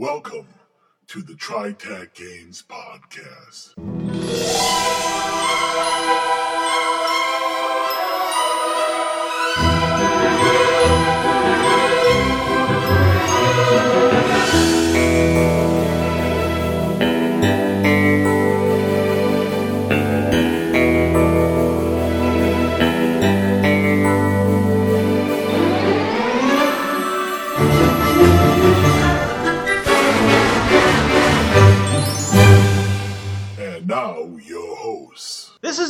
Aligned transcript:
Welcome 0.00 0.48
to 1.08 1.20
the 1.20 1.34
TriTac 1.34 2.14
Games 2.14 2.64
Podcast. 2.66 3.74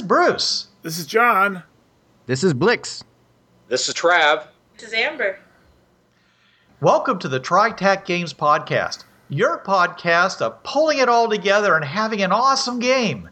Is 0.01 0.07
Bruce. 0.07 0.69
This 0.81 0.99
is 0.99 1.05
John. 1.05 1.63
This 2.25 2.43
is 2.43 2.55
Blix. 2.55 3.05
This 3.69 3.87
is 3.87 3.95
Trav. 3.95 4.47
This 4.79 4.89
is 4.89 4.95
Amber. 4.95 5.39
Welcome 6.81 7.19
to 7.19 7.29
the 7.29 7.39
TriTac 7.39 8.07
Games 8.07 8.33
Podcast, 8.33 9.05
your 9.29 9.59
podcast 9.59 10.41
of 10.41 10.63
pulling 10.63 11.01
it 11.01 11.11
all 11.11 11.29
together 11.29 11.77
and 11.77 11.85
having 11.85 12.23
an 12.23 12.33
awesome 12.33 12.79
game. 12.79 13.29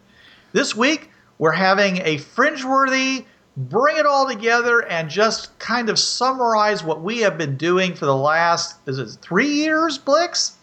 This 0.53 0.77
week, 0.77 1.11
we're 1.39 1.53
having 1.53 2.03
a 2.05 2.19
fringe-worthy 2.19 3.25
bring 3.57 3.97
it 3.97 4.05
all 4.05 4.29
together 4.29 4.85
and 4.87 5.09
just 5.09 5.59
kind 5.59 5.89
of 5.89 5.99
summarize 5.99 6.85
what 6.85 7.01
we 7.01 7.21
have 7.21 7.39
been 7.39 7.57
doing 7.57 7.95
for 7.95 8.05
the 8.05 8.15
last, 8.15 8.77
is 8.87 8.99
it 8.99 9.17
three 9.23 9.55
years, 9.55 9.97
Blix? 9.97 10.59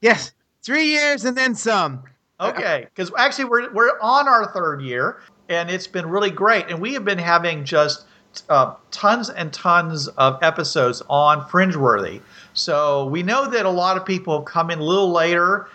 Yes, 0.00 0.30
three 0.62 0.86
years 0.86 1.24
and 1.24 1.36
then 1.36 1.56
some. 1.56 2.04
Okay, 2.40 2.86
because 2.94 3.10
actually 3.16 3.46
we're 3.46 3.72
we're 3.72 3.98
on 4.00 4.28
our 4.28 4.52
third 4.52 4.82
year, 4.82 5.20
and 5.48 5.70
it's 5.70 5.86
been 5.86 6.06
really 6.06 6.30
great. 6.30 6.66
And 6.68 6.80
we 6.80 6.92
have 6.92 7.04
been 7.04 7.18
having 7.18 7.64
just 7.64 8.04
uh, 8.50 8.74
tons 8.90 9.30
and 9.30 9.52
tons 9.52 10.08
of 10.08 10.38
episodes 10.42 11.02
on 11.08 11.40
Fringeworthy. 11.48 12.20
So 12.52 13.06
we 13.06 13.22
know 13.22 13.48
that 13.50 13.64
a 13.64 13.70
lot 13.70 13.96
of 13.96 14.04
people 14.04 14.36
have 14.38 14.44
come 14.44 14.70
in 14.70 14.78
a 14.80 14.84
little 14.84 15.10
later. 15.10 15.68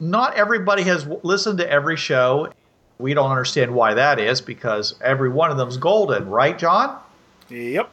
Not 0.00 0.34
everybody 0.34 0.82
has 0.84 1.02
w- 1.02 1.20
listened 1.22 1.58
to 1.58 1.70
every 1.70 1.96
show. 1.96 2.52
We 2.98 3.12
don't 3.14 3.30
understand 3.30 3.74
why 3.74 3.94
that 3.94 4.18
is 4.18 4.40
because 4.40 4.94
every 5.02 5.28
one 5.28 5.50
of 5.50 5.56
them's 5.56 5.76
golden, 5.76 6.28
right, 6.28 6.58
John? 6.58 6.98
Yep. 7.50 7.90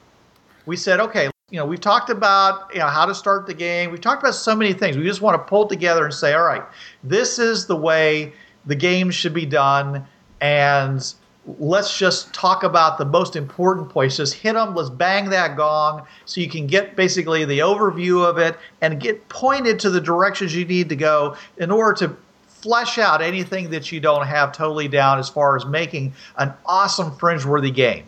we 0.65 0.75
said, 0.77 0.99
okay, 0.99 1.29
you 1.55 1.61
know, 1.61 1.65
we've 1.65 1.79
talked 1.79 2.09
about 2.09 2.69
you 2.73 2.79
know 2.79 2.87
how 2.87 3.05
to 3.05 3.15
start 3.15 3.47
the 3.47 3.53
game. 3.53 3.89
We've 3.89 4.01
talked 4.01 4.21
about 4.21 4.35
so 4.35 4.53
many 4.53 4.73
things. 4.73 4.97
We 4.97 5.05
just 5.05 5.21
want 5.21 5.41
to 5.41 5.49
pull 5.49 5.67
together 5.67 6.03
and 6.03 6.13
say, 6.13 6.33
all 6.33 6.43
right, 6.43 6.63
this 7.01 7.39
is 7.39 7.65
the 7.65 7.77
way 7.77 8.33
the 8.65 8.75
game 8.75 9.09
should 9.09 9.33
be 9.33 9.45
done, 9.45 10.05
and 10.41 11.13
let's 11.57 11.97
just 11.97 12.33
talk 12.33 12.63
about 12.63 12.97
the 12.97 13.05
most 13.05 13.37
important 13.37 13.87
points. 13.87 14.17
Just 14.17 14.33
hit 14.33 14.51
them. 14.51 14.75
Let's 14.75 14.89
bang 14.89 15.29
that 15.29 15.55
gong 15.55 16.05
so 16.25 16.41
you 16.41 16.49
can 16.49 16.67
get 16.67 16.97
basically 16.97 17.45
the 17.45 17.59
overview 17.59 18.29
of 18.29 18.37
it 18.37 18.57
and 18.81 18.99
get 18.99 19.29
pointed 19.29 19.79
to 19.79 19.89
the 19.89 20.01
directions 20.01 20.53
you 20.53 20.65
need 20.65 20.89
to 20.89 20.97
go 20.97 21.37
in 21.55 21.71
order 21.71 22.05
to 22.05 22.17
flesh 22.47 22.97
out 22.97 23.21
anything 23.21 23.69
that 23.69 23.93
you 23.93 24.01
don't 24.01 24.27
have 24.27 24.51
totally 24.51 24.89
down 24.89 25.19
as 25.19 25.29
far 25.29 25.55
as 25.55 25.65
making 25.65 26.13
an 26.35 26.51
awesome 26.65 27.15
fringe-worthy 27.15 27.71
game. 27.71 28.03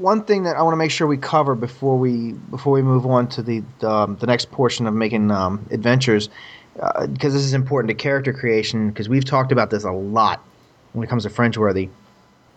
One 0.00 0.24
thing 0.24 0.44
that 0.44 0.56
I 0.56 0.62
want 0.62 0.72
to 0.72 0.78
make 0.78 0.90
sure 0.90 1.06
we 1.06 1.18
cover 1.18 1.54
before 1.54 1.98
we 1.98 2.32
before 2.32 2.72
we 2.72 2.80
move 2.80 3.04
on 3.04 3.28
to 3.28 3.42
the 3.42 3.62
the, 3.80 3.90
um, 3.90 4.16
the 4.16 4.26
next 4.26 4.50
portion 4.50 4.86
of 4.86 4.94
making 4.94 5.30
um, 5.30 5.66
adventures, 5.70 6.30
because 6.74 7.34
this 7.34 7.44
is 7.44 7.52
important 7.52 7.88
to 7.90 7.94
character 7.94 8.32
creation. 8.32 8.88
Because 8.88 9.10
we've 9.10 9.26
talked 9.26 9.52
about 9.52 9.68
this 9.68 9.84
a 9.84 9.92
lot 9.92 10.42
when 10.94 11.04
it 11.04 11.10
comes 11.10 11.24
to 11.24 11.28
Fringeworthy. 11.28 11.90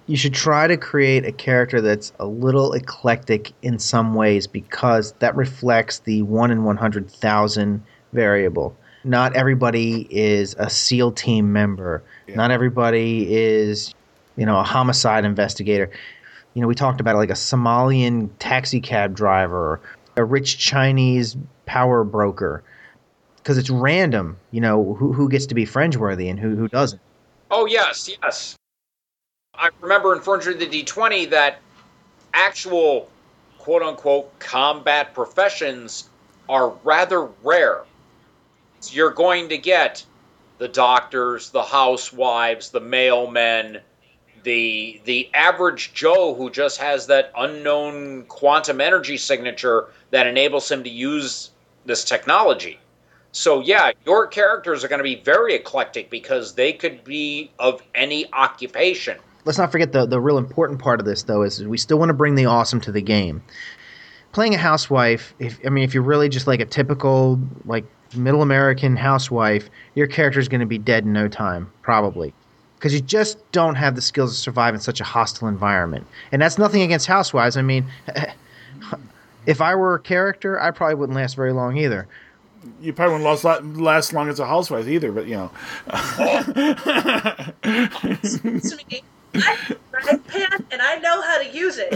You 0.08 0.16
should 0.16 0.34
try 0.34 0.68
to 0.68 0.78
create 0.78 1.26
a 1.26 1.34
character 1.34 1.82
that's 1.82 2.14
a 2.18 2.26
little 2.26 2.72
eclectic 2.74 3.52
in 3.62 3.78
some 3.78 4.16
ways 4.16 4.48
because 4.48 5.12
that 5.20 5.36
reflects 5.36 6.00
the 6.00 6.22
one 6.22 6.50
in 6.50 6.64
one 6.64 6.78
hundred 6.78 7.12
thousand 7.12 7.84
variable. 8.14 8.74
Not 9.04 9.36
everybody 9.36 10.08
is 10.10 10.56
a 10.58 10.70
SEAL 10.70 11.12
team 11.12 11.52
member. 11.52 12.04
Not 12.30 12.52
everybody 12.52 13.34
is, 13.36 13.94
you 14.38 14.46
know, 14.46 14.58
a 14.58 14.64
homicide 14.64 15.26
investigator 15.26 15.92
you 16.54 16.62
know, 16.62 16.68
we 16.68 16.76
talked 16.76 17.02
about 17.02 17.16
like 17.16 17.30
a 17.30 17.34
Somalian 17.34 18.30
taxi 18.40 18.80
cab 18.80 19.16
driver, 19.16 19.80
a 20.16 20.24
rich 20.24 20.58
Chinese 20.58 21.36
power 21.66 22.04
broker, 22.04 22.64
because 23.38 23.58
it's 23.58 23.70
random, 23.70 24.38
you 24.52 24.62
know, 24.62 24.94
who, 24.94 25.14
who 25.14 25.30
gets 25.30 25.46
to 25.48 25.56
be 25.56 25.66
fringe 25.66 25.98
worthy 25.98 26.30
and 26.30 26.40
who, 26.40 26.56
who 26.56 26.68
doesn't. 26.68 27.02
Oh, 27.50 27.66
yes, 27.66 28.10
yes. 28.22 28.56
I 29.56 29.70
remember 29.82 30.14
in 30.16 30.22
Fringeworthy 30.22 30.84
D20 30.84 31.30
that 31.30 31.60
actual 32.34 33.10
quote 33.60 33.82
unquote 33.82 34.40
combat 34.40 35.14
professions 35.14 36.10
are 36.50 36.70
rather 36.84 37.30
rare. 37.44 37.84
You're 38.90 39.12
going 39.12 39.50
to 39.50 39.58
get 39.58 40.04
the 40.58 40.68
doctors, 40.68 41.52
the 41.52 41.64
housewives, 41.64 42.70
the 42.70 42.82
mailmen, 42.82 43.82
the 44.44 45.02
the 45.06 45.30
average 45.34 45.94
Joe 45.94 46.34
who 46.36 46.50
just 46.50 46.80
has 46.80 47.08
that 47.08 47.32
unknown 47.38 48.24
quantum 48.24 48.82
energy 48.82 49.18
signature 49.18 49.88
that 50.12 50.28
enables 50.28 50.70
him 50.72 50.84
to 50.84 50.90
use 50.90 51.52
this 51.86 52.04
technology. 52.04 52.80
So 53.32 53.62
yeah, 53.62 53.92
your 54.06 54.28
characters 54.28 54.84
are 54.84 54.88
going 54.88 55.00
to 55.00 55.04
be 55.04 55.16
very 55.16 55.56
eclectic 55.56 56.10
because 56.10 56.54
they 56.54 56.74
could 56.74 57.04
be 57.04 57.52
of 57.58 57.82
any 57.96 58.32
occupation. 58.32 59.18
Let's 59.46 59.58
not 59.58 59.72
forget 59.72 59.92
the, 59.92 60.06
the 60.06 60.22
real 60.22 60.38
important 60.38 60.80
part 60.80 61.00
of 61.00 61.06
this, 61.06 61.24
though, 61.24 61.42
is 61.42 61.64
we 61.64 61.78
still 61.78 62.00
want 62.00 62.10
to 62.10 62.14
bring 62.14 62.36
the 62.36 62.46
awesome 62.46 62.80
to 62.82 62.92
the 62.92 63.02
game. 63.02 63.44
Playing 64.32 64.56
a 64.56 64.58
housewife, 64.58 65.34
if 65.40 65.60
I 65.66 65.70
mean, 65.70 65.84
if 65.84 65.94
you're 65.94 66.04
really 66.04 66.30
just 66.30 66.48
like 66.48 66.60
a 66.60 66.66
typical, 66.66 67.40
like, 67.66 67.86
middle 68.16 68.42
American 68.42 68.96
housewife, 68.96 69.70
your 69.96 70.08
character 70.08 70.40
is 70.40 70.48
going 70.48 70.62
to 70.62 70.66
be 70.68 70.78
dead 70.78 71.04
in 71.04 71.14
no 71.14 71.28
time, 71.28 71.72
probably. 71.82 72.34
Because 72.84 72.94
you 72.94 73.00
just 73.00 73.38
don't 73.54 73.76
have 73.76 73.96
the 73.96 74.02
skills 74.02 74.36
to 74.36 74.38
survive 74.38 74.74
in 74.74 74.82
such 74.82 75.00
a 75.00 75.06
hostile 75.06 75.48
environment. 75.48 76.06
And 76.34 76.42
that's 76.42 76.58
nothing 76.58 76.82
against 76.82 77.08
housewives. 77.08 77.56
I 77.56 77.62
mean, 77.62 77.86
if 79.46 79.62
I 79.62 79.74
were 79.74 79.96
a 79.96 80.00
character, 80.02 80.60
I 80.60 80.72
probably 80.72 80.96
wouldn't 80.96 81.16
last 81.16 81.38
very 81.38 81.54
long 81.54 81.78
either. 81.78 82.10
You 82.82 82.92
probably 82.92 83.24
wouldn't 83.24 83.44
last, 83.44 83.46
last 83.78 84.12
long 84.12 84.28
as 84.28 84.42
a 84.42 84.46
housewife 84.46 84.90
either, 84.90 85.14
but 85.14 85.28
you 85.28 85.36
know. 85.36 85.50
I 85.88 87.56
have 89.34 89.72
a 89.72 89.80
frying 89.90 90.20
pan 90.20 90.66
and 90.70 90.82
I 90.82 90.98
know 90.98 91.22
how 91.22 91.38
to 91.42 91.48
use 91.56 91.80
it. 91.80 91.94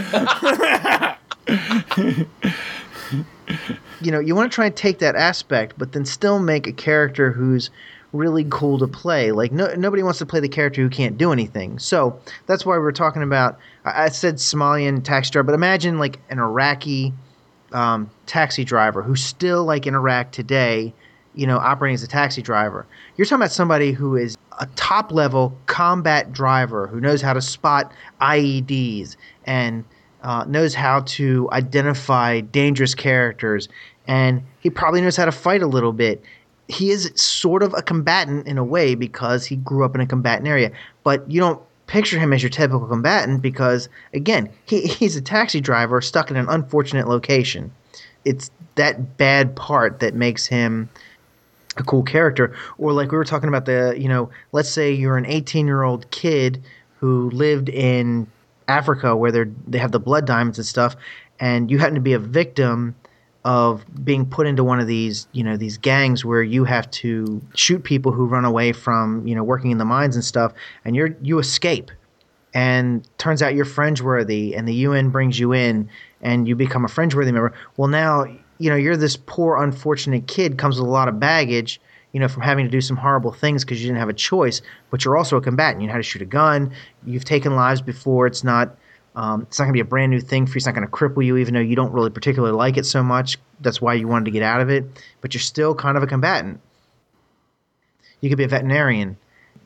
You 4.00 4.12
know, 4.12 4.20
you 4.20 4.34
want 4.34 4.50
to 4.50 4.54
try 4.54 4.66
and 4.66 4.76
take 4.76 5.00
that 5.00 5.16
aspect, 5.16 5.74
but 5.76 5.92
then 5.92 6.04
still 6.04 6.38
make 6.38 6.66
a 6.66 6.72
character 6.72 7.32
who's 7.32 7.68
really 8.12 8.46
cool 8.50 8.78
to 8.78 8.86
play. 8.86 9.32
Like 9.32 9.52
no, 9.52 9.74
nobody 9.74 10.02
wants 10.02 10.18
to 10.20 10.26
play 10.26 10.40
the 10.40 10.48
character 10.48 10.82
who 10.82 10.88
can't 10.88 11.18
do 11.18 11.32
anything. 11.32 11.78
So 11.78 12.18
that's 12.46 12.64
why 12.64 12.78
we're 12.78 12.92
talking 12.92 13.22
about. 13.22 13.58
I, 13.84 14.08
said 14.08 14.36
Somalian 14.36 15.02
taxi 15.02 15.30
driver, 15.30 15.44
but 15.44 15.54
imagine 15.54 15.98
like 15.98 16.18
an 16.30 16.38
Iraqi 16.38 17.12
um, 17.72 18.10
taxi 18.26 18.64
driver 18.64 19.02
who's 19.02 19.22
still 19.22 19.64
like 19.64 19.86
in 19.86 19.94
Iraq 19.94 20.32
today. 20.32 20.92
You 21.34 21.46
know, 21.46 21.58
operating 21.58 21.94
as 21.94 22.02
a 22.02 22.08
taxi 22.08 22.42
driver. 22.42 22.84
You're 23.16 23.24
talking 23.24 23.42
about 23.42 23.52
somebody 23.52 23.92
who 23.92 24.16
is 24.16 24.36
a 24.58 24.66
top 24.74 25.12
level 25.12 25.56
combat 25.66 26.32
driver 26.32 26.88
who 26.88 27.00
knows 27.00 27.22
how 27.22 27.32
to 27.32 27.40
spot 27.40 27.92
IEDs 28.20 29.16
and 29.44 29.84
uh, 30.22 30.44
knows 30.48 30.74
how 30.74 31.00
to 31.00 31.48
identify 31.52 32.40
dangerous 32.40 32.94
characters, 32.94 33.68
and 34.08 34.42
he 34.60 34.70
probably 34.70 35.00
knows 35.00 35.16
how 35.16 35.26
to 35.26 35.32
fight 35.32 35.62
a 35.62 35.66
little 35.66 35.92
bit. 35.92 36.22
He 36.68 36.90
is 36.90 37.10
sort 37.14 37.62
of 37.62 37.74
a 37.74 37.82
combatant 37.82 38.46
in 38.46 38.58
a 38.58 38.64
way 38.64 38.94
because 38.94 39.46
he 39.46 39.56
grew 39.56 39.84
up 39.84 39.94
in 39.94 40.00
a 40.00 40.06
combatant 40.06 40.46
area, 40.46 40.70
but 41.02 41.28
you 41.30 41.40
don't 41.40 41.60
picture 41.86 42.18
him 42.18 42.32
as 42.32 42.42
your 42.42 42.50
typical 42.50 42.86
combatant 42.86 43.42
because, 43.42 43.88
again, 44.14 44.50
he, 44.66 44.82
he's 44.86 45.16
a 45.16 45.22
taxi 45.22 45.60
driver 45.60 46.00
stuck 46.00 46.30
in 46.30 46.36
an 46.36 46.46
unfortunate 46.48 47.08
location. 47.08 47.72
It's 48.24 48.50
that 48.76 49.16
bad 49.16 49.56
part 49.56 50.00
that 50.00 50.14
makes 50.14 50.46
him 50.46 50.88
a 51.76 51.82
cool 51.82 52.02
character 52.02 52.54
or 52.78 52.92
like 52.92 53.10
we 53.10 53.16
were 53.16 53.24
talking 53.24 53.48
about 53.48 53.64
the 53.64 53.94
you 53.96 54.08
know 54.08 54.30
let's 54.52 54.68
say 54.68 54.92
you're 54.92 55.16
an 55.16 55.26
18 55.26 55.66
year 55.66 55.82
old 55.82 56.10
kid 56.10 56.62
who 56.98 57.30
lived 57.30 57.68
in 57.68 58.26
africa 58.66 59.14
where 59.16 59.30
they 59.30 59.44
they 59.66 59.78
have 59.78 59.92
the 59.92 60.00
blood 60.00 60.26
diamonds 60.26 60.58
and 60.58 60.66
stuff 60.66 60.96
and 61.38 61.70
you 61.70 61.78
happen 61.78 61.94
to 61.94 62.00
be 62.00 62.14
a 62.14 62.18
victim 62.18 62.94
of 63.48 63.84
being 64.04 64.26
put 64.26 64.46
into 64.46 64.62
one 64.62 64.78
of 64.78 64.86
these 64.86 65.26
you 65.32 65.42
know 65.42 65.56
these 65.56 65.78
gangs 65.78 66.24
where 66.24 66.42
you 66.42 66.64
have 66.64 66.90
to 66.90 67.40
shoot 67.54 67.82
people 67.82 68.12
who 68.12 68.26
run 68.26 68.44
away 68.44 68.72
from 68.72 69.26
you 69.26 69.34
know 69.34 69.42
working 69.42 69.70
in 69.70 69.78
the 69.78 69.84
mines 69.84 70.14
and 70.14 70.24
stuff 70.24 70.52
and 70.84 70.94
you're 70.94 71.16
you 71.22 71.38
escape 71.38 71.90
and 72.52 73.08
turns 73.18 73.42
out 73.42 73.54
you're 73.54 73.64
fringe 73.64 74.02
worthy 74.02 74.54
and 74.54 74.66
the 74.68 74.74
UN 74.74 75.10
brings 75.10 75.38
you 75.38 75.52
in 75.52 75.88
and 76.20 76.46
you 76.48 76.54
become 76.56 76.84
a 76.84 76.88
fringe 76.88 77.14
worthy 77.14 77.32
member 77.32 77.54
well 77.76 77.88
now 77.88 78.26
you 78.58 78.68
know, 78.70 78.76
you're 78.76 78.96
this 78.96 79.16
poor, 79.16 79.62
unfortunate 79.62 80.26
kid, 80.26 80.58
comes 80.58 80.78
with 80.78 80.86
a 80.86 80.90
lot 80.90 81.08
of 81.08 81.18
baggage, 81.18 81.80
you 82.12 82.20
know, 82.20 82.28
from 82.28 82.42
having 82.42 82.66
to 82.66 82.70
do 82.70 82.80
some 82.80 82.96
horrible 82.96 83.32
things 83.32 83.64
because 83.64 83.80
you 83.80 83.86
didn't 83.86 84.00
have 84.00 84.08
a 84.08 84.14
choice, 84.14 84.60
but 84.90 85.04
you're 85.04 85.16
also 85.16 85.36
a 85.36 85.40
combatant. 85.40 85.80
You 85.80 85.86
know 85.86 85.92
how 85.92 85.98
to 85.98 86.02
shoot 86.02 86.22
a 86.22 86.26
gun. 86.26 86.72
You've 87.06 87.24
taken 87.24 87.54
lives 87.54 87.80
before. 87.80 88.26
It's 88.26 88.44
not. 88.44 88.76
Um, 89.14 89.42
it's 89.42 89.58
not 89.58 89.64
going 89.64 89.72
to 89.72 89.76
be 89.76 89.80
a 89.80 89.84
brand 89.84 90.10
new 90.10 90.20
thing 90.20 90.46
for 90.46 90.52
you. 90.52 90.56
It's 90.58 90.66
not 90.66 90.74
going 90.74 90.86
to 90.86 90.92
cripple 90.92 91.24
you, 91.24 91.36
even 91.38 91.54
though 91.54 91.60
you 91.60 91.76
don't 91.76 91.92
really 91.92 92.10
particularly 92.10 92.54
like 92.54 92.76
it 92.76 92.86
so 92.86 93.02
much. 93.02 93.38
That's 93.60 93.80
why 93.80 93.94
you 93.94 94.06
wanted 94.06 94.26
to 94.26 94.30
get 94.30 94.42
out 94.42 94.60
of 94.60 94.70
it. 94.70 94.84
But 95.20 95.34
you're 95.34 95.40
still 95.40 95.74
kind 95.74 95.96
of 95.96 96.02
a 96.02 96.06
combatant. 96.06 96.60
You 98.20 98.28
could 98.28 98.38
be 98.38 98.44
a 98.44 98.48
veterinarian. 98.48 99.16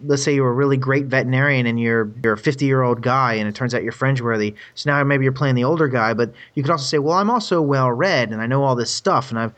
Let's 0.05 0.23
say 0.23 0.35
you're 0.35 0.51
a 0.51 0.55
really 0.55 0.77
great 0.77 1.07
veterinarian 1.07 1.67
and 1.67 1.79
you're 1.79 2.11
you're 2.25 2.33
a 2.33 2.39
50 2.39 2.65
year 2.65 2.83
old 2.83 3.03
guy, 3.03 3.35
and 3.35 3.49
it 3.49 3.55
turns 3.55 3.75
out 3.75 3.83
you're 3.83 3.93
fringeworthy. 3.93 4.55
So 4.75 4.91
now 4.91 5.05
maybe 5.05 5.25
you're 5.25 5.33
playing 5.33 5.55
the 5.55 5.65
older 5.65 5.87
guy, 5.87 6.15
but 6.15 6.33
you 6.55 6.63
could 6.63 6.73
also 6.73 6.85
say, 6.85 6.99
well, 6.99 7.19
I'm 7.19 7.31
also 7.31 7.61
well 7.61 7.91
read 7.91 8.31
and 8.31 8.41
I 8.41 8.47
know 8.47 8.65
all 8.65 8.75
this 8.75 8.91
stuff, 8.91 9.31
and 9.31 9.39
I've 9.39 9.55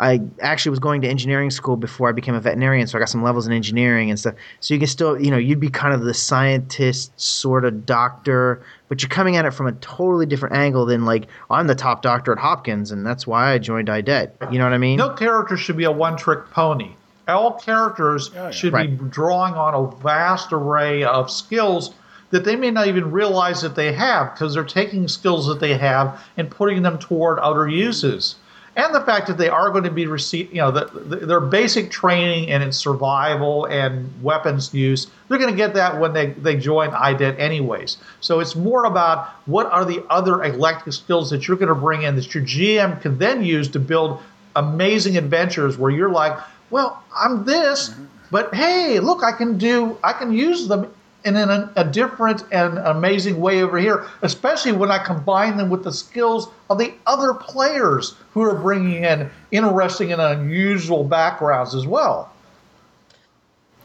I 0.00 0.22
actually 0.40 0.70
was 0.70 0.78
going 0.78 1.02
to 1.02 1.08
engineering 1.08 1.50
school 1.50 1.76
before 1.76 2.08
I 2.08 2.12
became 2.12 2.34
a 2.34 2.40
veterinarian, 2.40 2.86
so 2.86 2.96
I 2.96 3.00
got 3.00 3.10
some 3.10 3.22
levels 3.22 3.46
in 3.46 3.52
engineering 3.52 4.08
and 4.08 4.18
stuff. 4.18 4.34
So 4.60 4.72
you 4.72 4.80
can 4.80 4.86
still, 4.88 5.20
you 5.20 5.30
know, 5.30 5.36
you'd 5.36 5.60
be 5.60 5.68
kind 5.68 5.92
of 5.92 6.00
the 6.00 6.14
scientist 6.14 7.12
sort 7.20 7.66
of 7.66 7.84
doctor, 7.84 8.62
but 8.88 9.02
you're 9.02 9.10
coming 9.10 9.36
at 9.36 9.44
it 9.44 9.50
from 9.50 9.66
a 9.66 9.72
totally 9.72 10.24
different 10.24 10.56
angle 10.56 10.86
than 10.86 11.04
like 11.04 11.26
I'm 11.50 11.66
the 11.66 11.74
top 11.74 12.00
doctor 12.00 12.32
at 12.32 12.38
Hopkins, 12.38 12.90
and 12.90 13.04
that's 13.06 13.26
why 13.26 13.52
I 13.52 13.58
joined 13.58 13.90
IDET. 13.90 14.36
You 14.50 14.58
know 14.58 14.64
what 14.64 14.72
I 14.72 14.78
mean? 14.78 14.96
No 14.96 15.10
character 15.10 15.58
should 15.58 15.76
be 15.76 15.84
a 15.84 15.92
one 15.92 16.16
trick 16.16 16.50
pony. 16.50 16.92
All 17.28 17.52
characters 17.52 18.30
oh, 18.34 18.44
yeah. 18.44 18.50
should 18.50 18.72
Right. 18.72 18.98
be 18.98 19.04
drawing 19.10 19.54
on 19.54 19.74
a 19.74 20.02
vast 20.02 20.50
array 20.50 21.04
of 21.04 21.30
skills 21.30 21.92
that 22.30 22.44
they 22.44 22.56
may 22.56 22.70
not 22.70 22.86
even 22.86 23.10
realize 23.10 23.60
that 23.60 23.74
they 23.74 23.92
have 23.92 24.32
because 24.32 24.54
they're 24.54 24.64
taking 24.64 25.08
skills 25.08 25.46
that 25.46 25.60
they 25.60 25.76
have 25.76 26.20
and 26.38 26.50
putting 26.50 26.82
them 26.82 26.98
toward 26.98 27.38
other 27.40 27.68
uses. 27.68 28.36
And 28.80 28.94
the 28.94 29.02
fact 29.02 29.26
that 29.26 29.36
they 29.36 29.50
are 29.50 29.70
going 29.70 29.84
to 29.84 29.90
be 29.90 30.06
receiving, 30.06 30.56
you 30.56 30.62
know, 30.62 30.70
the, 30.70 30.86
the, 30.86 31.16
their 31.26 31.40
basic 31.40 31.90
training 31.90 32.50
and 32.50 32.62
in 32.62 32.72
survival 32.72 33.66
and 33.66 34.10
weapons 34.22 34.72
use, 34.72 35.08
they're 35.28 35.36
going 35.36 35.50
to 35.50 35.56
get 35.56 35.74
that 35.74 36.00
when 36.00 36.14
they, 36.14 36.28
they 36.30 36.56
join 36.56 36.88
IDET 36.88 37.38
anyways. 37.38 37.98
So 38.22 38.40
it's 38.40 38.56
more 38.56 38.86
about 38.86 39.28
what 39.44 39.66
are 39.66 39.84
the 39.84 40.02
other 40.08 40.42
elective 40.42 40.94
skills 40.94 41.28
that 41.28 41.46
you're 41.46 41.58
going 41.58 41.68
to 41.68 41.74
bring 41.74 42.02
in 42.02 42.16
that 42.16 42.34
your 42.34 42.42
GM 42.42 43.02
can 43.02 43.18
then 43.18 43.44
use 43.44 43.68
to 43.68 43.78
build 43.78 44.18
amazing 44.56 45.18
adventures 45.18 45.76
where 45.76 45.90
you're 45.90 46.10
like, 46.10 46.38
well, 46.70 47.04
I'm 47.14 47.44
this, 47.44 47.90
mm-hmm. 47.90 48.06
but 48.30 48.54
hey, 48.54 48.98
look, 48.98 49.22
I 49.22 49.32
can 49.32 49.58
do, 49.58 49.98
I 50.02 50.14
can 50.14 50.32
use 50.32 50.68
them 50.68 50.90
in 51.24 51.36
an, 51.36 51.70
a 51.76 51.84
different 51.84 52.44
and 52.50 52.78
amazing 52.78 53.40
way 53.40 53.62
over 53.62 53.78
here, 53.78 54.06
especially 54.22 54.72
when 54.72 54.90
I 54.90 54.98
combine 54.98 55.56
them 55.56 55.70
with 55.70 55.84
the 55.84 55.92
skills 55.92 56.48
of 56.68 56.78
the 56.78 56.94
other 57.06 57.34
players 57.34 58.14
who 58.32 58.42
are 58.42 58.54
bringing 58.54 59.04
in 59.04 59.30
interesting 59.50 60.12
and 60.12 60.20
unusual 60.20 61.04
backgrounds 61.04 61.74
as 61.74 61.86
well. 61.86 62.32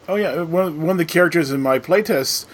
Oh 0.08 0.16
yeah, 0.16 0.42
one 0.44 0.82
one 0.82 0.92
of 0.92 0.98
the 0.98 1.06
characters 1.06 1.52
in 1.52 1.62
my 1.62 1.80
playtest 1.80 2.46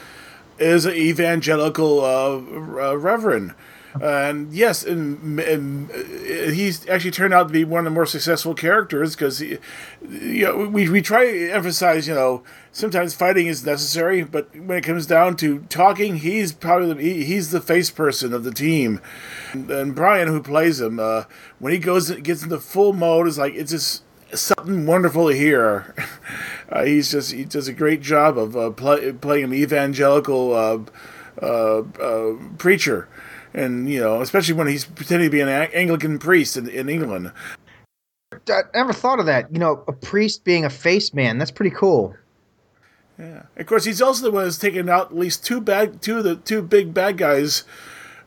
is 0.58 0.86
an 0.86 0.94
evangelical 0.94 2.00
uh, 2.00 2.38
uh, 2.38 2.98
reverend, 2.98 3.54
and 4.00 4.54
yes, 4.54 4.84
and, 4.84 5.40
and 5.40 5.92
uh, 5.92 6.52
he's 6.52 6.88
actually 6.88 7.12
turned 7.12 7.34
out 7.34 7.48
to 7.48 7.54
be 7.54 7.64
one 7.64 7.80
of 7.80 7.86
the 7.86 7.92
more 7.92 8.06
successful 8.06 8.54
characters 8.54 9.16
because 9.16 9.42
you 9.42 9.60
know 10.02 10.68
we 10.68 10.88
we 10.90 11.02
try 11.02 11.26
to 11.26 11.52
emphasize 11.52 12.08
you 12.08 12.14
know 12.14 12.44
sometimes 12.72 13.14
fighting 13.14 13.48
is 13.48 13.66
necessary, 13.66 14.24
but 14.24 14.56
when 14.56 14.78
it 14.78 14.84
comes 14.84 15.06
down 15.06 15.36
to 15.38 15.60
talking, 15.70 16.18
he's 16.18 16.54
probably 16.54 16.94
the, 16.94 17.02
he, 17.02 17.26
he's 17.26 17.52
the 17.52 17.62
face 17.62 17.90
person 17.90 18.34
of 18.34 18.44
the 18.44 18.54
team, 18.54 19.02
and, 19.52 19.70
and 19.70 19.96
Brian 19.96 20.28
who 20.28 20.42
plays 20.42 20.80
him 20.80 21.00
uh, 21.00 21.24
when 21.60 21.74
he 21.74 21.80
goes 21.80 22.12
gets 22.12 22.44
into 22.44 22.60
full 22.60 22.94
mode 22.94 23.28
is 23.28 23.38
like 23.38 23.54
it's 23.56 23.72
just 23.72 24.04
something 24.34 24.86
wonderful 24.86 25.30
to 25.30 25.36
hear. 25.36 25.94
Uh, 26.72 26.86
he's 26.86 27.12
just 27.12 27.34
he 27.34 27.44
does 27.44 27.68
a 27.68 27.74
great 27.74 28.00
job 28.00 28.38
of 28.38 28.56
uh, 28.56 28.70
play, 28.70 29.12
playing 29.12 29.44
an 29.44 29.54
evangelical 29.54 30.54
uh, 30.54 30.80
uh, 31.42 31.80
uh, 32.02 32.36
preacher, 32.58 33.10
and 33.54 33.90
you 33.90 34.00
know, 34.00 34.22
especially 34.22 34.54
when 34.54 34.68
he's 34.68 34.86
pretending 34.86 35.28
to 35.28 35.32
be 35.32 35.42
an 35.42 35.50
Anglican 35.50 36.20
priest 36.20 36.58
in, 36.58 36.68
in 36.68 36.90
England. 36.90 37.32
I 38.50 38.62
never 38.74 38.94
thought 38.94 39.20
of 39.20 39.26
that. 39.26 39.52
You 39.52 39.60
know, 39.60 39.84
a 39.88 39.94
priest 39.94 40.44
being 40.44 40.66
a 40.66 40.70
face 40.70 41.14
man. 41.14 41.38
That's 41.38 41.52
pretty 41.52 41.76
cool. 41.76 42.16
Yeah. 43.20 43.44
Of 43.58 43.66
course, 43.68 43.84
he's 43.86 44.02
also 44.02 44.24
the 44.24 44.32
one 44.32 44.46
who's 44.46 44.58
taken 44.58 44.90
out 44.90 45.08
at 45.08 45.18
least 45.18 45.46
two 45.46 45.62
bad, 45.62 46.02
two 46.02 46.20
of 46.20 46.24
the 46.24 46.38
two 46.38 46.62
big 46.62 46.94
bad 46.94 47.18
guys 47.18 47.66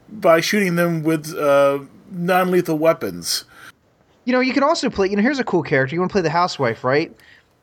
by 0.09 0.41
shooting 0.41 0.77
them 0.77 1.03
with 1.03 1.35
uh, 1.35 1.81
non-lethal 2.11 2.79
weapons. 2.79 3.45
You 4.25 4.33
know, 4.33 4.41
you 4.41 4.53
can 4.53 4.63
also 4.63 4.91
play. 4.91 5.09
You 5.09 5.17
know, 5.17 5.23
here's 5.23 5.39
a 5.39 5.45
cool 5.45 5.63
character. 5.63 5.95
You 5.95 6.01
want 6.01 6.11
to 6.11 6.15
play 6.15 6.23
the 6.23 6.31
housewife, 6.31 6.85
right? 6.85 7.15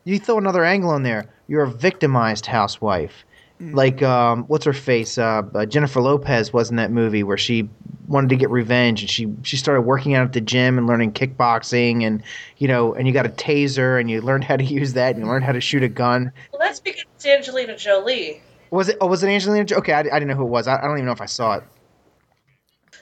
You 0.04 0.18
throw 0.18 0.36
another 0.36 0.64
angle 0.64 0.94
in 0.94 1.04
there. 1.04 1.26
You're 1.48 1.62
a 1.62 1.70
victimized 1.70 2.46
housewife. 2.46 3.24
Like, 3.72 4.02
um, 4.02 4.44
what's 4.44 4.64
her 4.64 4.72
face? 4.72 5.18
Uh, 5.18 5.42
uh, 5.54 5.66
Jennifer 5.66 6.00
Lopez 6.00 6.52
was 6.52 6.70
in 6.70 6.76
that 6.76 6.90
movie 6.90 7.22
where 7.22 7.38
she 7.38 7.68
wanted 8.08 8.28
to 8.30 8.36
get 8.36 8.50
revenge, 8.50 9.00
and 9.02 9.08
she 9.10 9.32
she 9.42 9.56
started 9.56 9.82
working 9.82 10.14
out 10.14 10.24
at 10.26 10.32
the 10.32 10.40
gym 10.40 10.78
and 10.78 10.86
learning 10.86 11.12
kickboxing, 11.12 12.02
and 12.04 12.22
you 12.58 12.66
know, 12.68 12.92
and 12.94 13.06
you 13.06 13.12
got 13.14 13.24
a 13.26 13.30
taser, 13.30 14.00
and 14.00 14.10
you 14.10 14.20
learned 14.20 14.44
how 14.44 14.56
to 14.56 14.64
use 14.80 14.94
that, 14.94 15.14
and 15.14 15.24
you 15.24 15.30
learned 15.30 15.44
how 15.44 15.52
to 15.52 15.60
shoot 15.60 15.82
a 15.82 15.88
gun. 15.88 16.32
Well, 16.52 16.60
that's 16.60 16.80
because 16.80 17.04
it's 17.14 17.26
Angelina 17.26 17.76
Jolie. 17.76 18.42
Was 18.70 18.88
it? 18.88 18.96
Oh, 19.00 19.06
was 19.06 19.22
it 19.22 19.28
Angelina? 19.28 19.64
Jo- 19.64 19.76
Okay, 19.76 19.92
I, 19.92 20.00
I 20.00 20.02
didn't 20.02 20.28
know 20.28 20.34
who 20.36 20.44
it 20.46 20.50
was. 20.50 20.66
I, 20.66 20.78
I 20.78 20.82
don't 20.82 20.96
even 20.96 21.06
know 21.06 21.12
if 21.12 21.20
I 21.20 21.26
saw 21.26 21.54
it. 21.54 21.62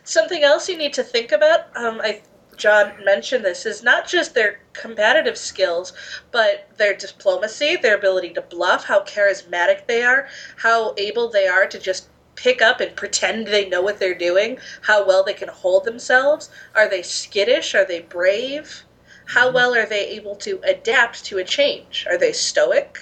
Something 0.05 0.43
else 0.43 0.69
you 0.69 0.77
need 0.77 0.93
to 0.95 1.03
think 1.05 1.31
about, 1.33 1.75
um, 1.77 2.01
I 2.03 2.23
John 2.61 2.93
mentioned 3.03 3.43
this, 3.43 3.65
is 3.65 3.83
not 3.83 4.07
just 4.07 4.35
their 4.35 4.61
competitive 4.75 5.39
skills, 5.39 5.95
but 6.31 6.69
their 6.77 6.95
diplomacy, 6.95 7.77
their 7.77 7.97
ability 7.97 8.35
to 8.35 8.43
bluff, 8.43 8.85
how 8.85 9.01
charismatic 9.05 9.87
they 9.87 10.03
are, 10.03 10.29
how 10.57 10.95
able 10.99 11.29
they 11.29 11.49
are 11.49 11.67
to 11.67 11.79
just 11.79 12.09
pick 12.37 12.61
up 12.61 12.81
and 12.81 12.95
pretend 12.95 13.47
they 13.47 13.67
know 13.67 13.81
what 13.81 13.99
they're 13.99 14.15
doing, 14.15 14.59
how 14.83 15.07
well 15.07 15.25
they 15.25 15.33
can 15.33 15.49
hold 15.49 15.85
themselves. 15.85 16.51
Are 16.75 16.89
they 16.89 17.03
skittish? 17.03 17.75
Are 17.75 17.87
they 17.87 18.01
brave? 18.01 18.85
How 19.25 19.47
mm-hmm. 19.47 19.55
well 19.55 19.75
are 19.75 19.87
they 19.87 20.09
able 20.09 20.37
to 20.37 20.61
adapt 20.63 21.25
to 21.27 21.39
a 21.39 21.45
change? 21.45 22.07
Are 22.11 22.19
they 22.19 22.33
stoic? 22.33 23.01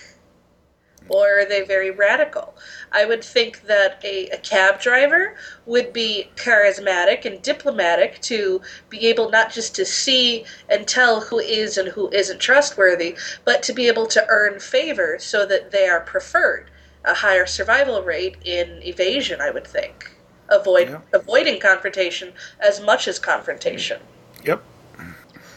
Or 1.08 1.40
are 1.40 1.46
they 1.46 1.62
very 1.62 1.90
radical? 1.90 2.54
I 2.92 3.04
would 3.04 3.22
think 3.22 3.62
that 3.66 4.00
a, 4.04 4.28
a 4.30 4.38
cab 4.38 4.80
driver 4.80 5.34
would 5.66 5.92
be 5.92 6.30
charismatic 6.36 7.24
and 7.24 7.42
diplomatic 7.42 8.20
to 8.22 8.60
be 8.88 9.06
able 9.06 9.30
not 9.30 9.52
just 9.52 9.74
to 9.76 9.84
see 9.84 10.44
and 10.68 10.86
tell 10.86 11.20
who 11.20 11.38
is 11.38 11.76
and 11.78 11.88
who 11.88 12.08
isn't 12.10 12.38
trustworthy, 12.38 13.16
but 13.44 13.62
to 13.64 13.72
be 13.72 13.88
able 13.88 14.06
to 14.06 14.26
earn 14.28 14.60
favor 14.60 15.18
so 15.18 15.44
that 15.46 15.70
they 15.70 15.88
are 15.88 16.00
preferred. 16.00 16.70
A 17.04 17.14
higher 17.14 17.46
survival 17.46 18.02
rate 18.02 18.36
in 18.44 18.82
evasion, 18.82 19.40
I 19.40 19.50
would 19.50 19.66
think. 19.66 20.10
Avoid 20.48 20.88
Yeah. 20.88 20.98
avoiding 21.12 21.60
confrontation 21.60 22.32
as 22.60 22.80
much 22.80 23.06
as 23.06 23.18
confrontation. 23.18 24.00
Yep. 24.44 24.62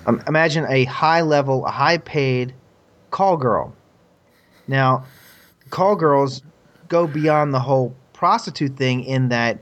Um, 0.06 0.22
imagine 0.28 0.66
a 0.68 0.86
high 0.86 1.22
level, 1.22 1.66
a 1.66 1.72
high 1.72 1.98
paid 1.98 2.54
call 3.10 3.38
girl. 3.38 3.74
Now, 4.68 5.06
call 5.70 5.96
girls 5.96 6.42
go 6.92 7.08
beyond 7.08 7.54
the 7.54 7.60
whole 7.60 7.96
prostitute 8.14 8.76
thing 8.76 9.04
in 9.06 9.30
that 9.30 9.58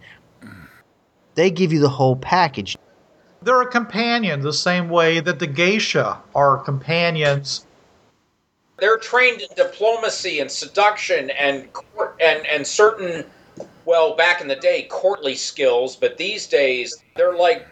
they 1.36 1.52
give 1.52 1.72
you 1.72 1.80
the 1.80 1.88
whole 1.88 2.16
package. 2.18 2.76
They're 3.44 3.62
a 3.62 3.68
companion 3.72 4.42
the 4.42 4.52
same 4.52 4.90
way 4.90 5.22
that 5.22 5.40
the 5.40 5.48
geisha 5.48 6.18
are 6.36 6.58
companions. 6.58 7.66
They're 8.80 8.98
trained 8.98 9.42
in 9.42 9.48
diplomacy 9.56 10.40
and 10.40 10.52
seduction 10.52 11.30
and 11.30 11.72
court 11.72 12.18
and 12.20 12.46
and 12.48 12.66
certain 12.66 13.24
well 13.86 14.16
back 14.16 14.42
in 14.42 14.48
the 14.48 14.56
day 14.56 14.88
courtly 14.90 15.36
skills, 15.36 15.96
but 15.96 16.18
these 16.18 16.48
days 16.48 17.02
they're 17.16 17.38
like 17.38 17.68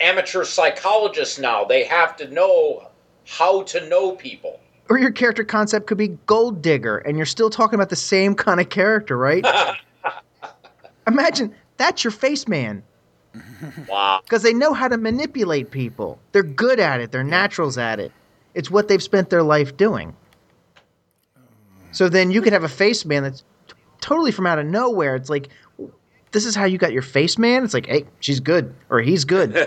amateur 0.00 0.42
psychologists 0.42 1.38
now. 1.38 1.64
They 1.64 1.84
have 1.84 2.16
to 2.16 2.28
know 2.28 2.88
how 3.26 3.62
to 3.62 3.88
know 3.88 4.12
people. 4.12 4.58
Or 4.88 4.98
your 4.98 5.10
character 5.10 5.44
concept 5.44 5.86
could 5.86 5.98
be 5.98 6.08
gold 6.26 6.60
digger, 6.60 6.98
and 6.98 7.16
you're 7.16 7.26
still 7.26 7.50
talking 7.50 7.76
about 7.76 7.88
the 7.88 7.96
same 7.96 8.34
kind 8.34 8.60
of 8.60 8.68
character, 8.68 9.16
right? 9.16 9.44
Imagine 11.06 11.54
that's 11.76 12.04
your 12.04 12.10
face 12.10 12.46
man. 12.48 12.82
Wow. 13.88 14.20
because 14.22 14.42
they 14.42 14.52
know 14.52 14.74
how 14.74 14.88
to 14.88 14.98
manipulate 14.98 15.70
people. 15.70 16.18
They're 16.32 16.42
good 16.42 16.78
at 16.78 17.00
it. 17.00 17.12
They're 17.12 17.24
naturals 17.24 17.78
at 17.78 17.98
it. 17.98 18.12
It's 18.54 18.70
what 18.70 18.88
they've 18.88 19.02
spent 19.02 19.30
their 19.30 19.42
life 19.42 19.76
doing. 19.76 20.14
So 21.92 22.08
then 22.08 22.30
you 22.30 22.42
could 22.42 22.52
have 22.52 22.64
a 22.64 22.68
face 22.68 23.04
man 23.04 23.22
that's 23.22 23.42
t- 23.68 23.74
totally 24.00 24.32
from 24.32 24.46
out 24.46 24.58
of 24.58 24.66
nowhere. 24.66 25.16
It's 25.16 25.30
like, 25.30 25.48
this 26.32 26.44
is 26.46 26.54
how 26.54 26.64
you 26.64 26.78
got 26.78 26.92
your 26.92 27.02
face 27.02 27.38
man. 27.38 27.62
It's 27.62 27.74
like, 27.74 27.86
hey, 27.86 28.04
she's 28.20 28.40
good 28.40 28.74
or 28.90 29.00
he's 29.00 29.24
good. 29.24 29.52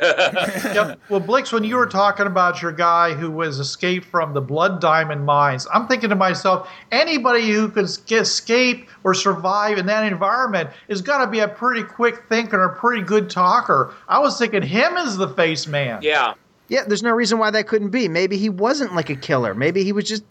Yep. 0.75 0.99
Well, 1.09 1.19
Blix, 1.19 1.51
when 1.51 1.63
you 1.63 1.75
were 1.77 1.85
talking 1.85 2.25
about 2.27 2.61
your 2.61 2.71
guy 2.71 3.13
who 3.13 3.29
was 3.31 3.59
escaped 3.59 4.05
from 4.05 4.33
the 4.33 4.41
Blood 4.41 4.81
Diamond 4.81 5.25
mines, 5.25 5.67
I'm 5.73 5.87
thinking 5.87 6.09
to 6.09 6.15
myself, 6.15 6.69
anybody 6.91 7.49
who 7.51 7.69
can 7.69 7.85
s- 7.85 8.01
escape 8.11 8.89
or 9.03 9.13
survive 9.13 9.77
in 9.77 9.85
that 9.85 10.11
environment 10.11 10.69
is 10.87 11.01
going 11.01 11.21
to 11.21 11.27
be 11.27 11.39
a 11.39 11.47
pretty 11.47 11.83
quick 11.83 12.23
thinker 12.29 12.61
and 12.61 12.71
a 12.71 12.75
pretty 12.79 13.03
good 13.03 13.29
talker. 13.29 13.93
I 14.07 14.19
was 14.19 14.37
thinking 14.37 14.61
him 14.63 14.97
as 14.97 15.17
the 15.17 15.29
face 15.29 15.67
man. 15.67 15.99
Yeah. 16.01 16.33
Yeah, 16.67 16.83
there's 16.87 17.03
no 17.03 17.11
reason 17.11 17.37
why 17.37 17.51
that 17.51 17.67
couldn't 17.67 17.89
be. 17.91 18.07
Maybe 18.07 18.37
he 18.37 18.49
wasn't 18.49 18.95
like 18.95 19.09
a 19.11 19.15
killer. 19.15 19.53
Maybe 19.53 19.83
he 19.83 19.91
was 19.91 20.05
just, 20.05 20.23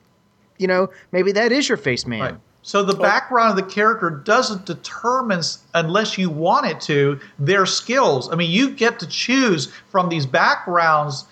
you 0.58 0.66
know, 0.66 0.90
maybe 1.12 1.30
that 1.32 1.52
is 1.52 1.68
your 1.68 1.78
face 1.78 2.06
man. 2.06 2.20
Right. 2.20 2.34
So 2.66 2.82
the 2.82 2.96
background 2.96 3.50
of 3.50 3.56
the 3.56 3.70
character 3.70 4.08
doesn't 4.08 4.64
determine, 4.64 5.42
unless 5.74 6.16
you 6.16 6.30
want 6.30 6.64
it 6.64 6.80
to, 6.82 7.20
their 7.38 7.66
skills. 7.66 8.32
I 8.32 8.36
mean, 8.36 8.50
you 8.50 8.70
get 8.70 8.98
to 9.00 9.06
choose 9.06 9.70
from 9.90 10.08
these 10.08 10.24
backgrounds 10.24 11.26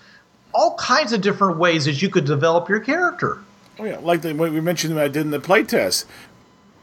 all 0.53 0.75
kinds 0.75 1.11
of 1.11 1.21
different 1.21 1.57
ways 1.57 1.85
that 1.85 2.03
you 2.03 2.09
could 2.09 2.25
develop 2.25 2.69
your 2.69 2.79
character. 2.79 3.39
Oh 3.79 3.83
yeah, 3.83 3.97
like 3.97 4.21
the, 4.21 4.33
we 4.33 4.61
mentioned 4.61 4.99
I 4.99 5.07
did 5.07 5.21
in 5.21 5.31
the 5.31 5.39
playtest. 5.39 6.05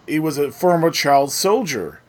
He 0.09 0.19
was 0.19 0.37
a 0.37 0.51
former 0.51 0.91
child 0.91 1.31
soldier, 1.31 2.01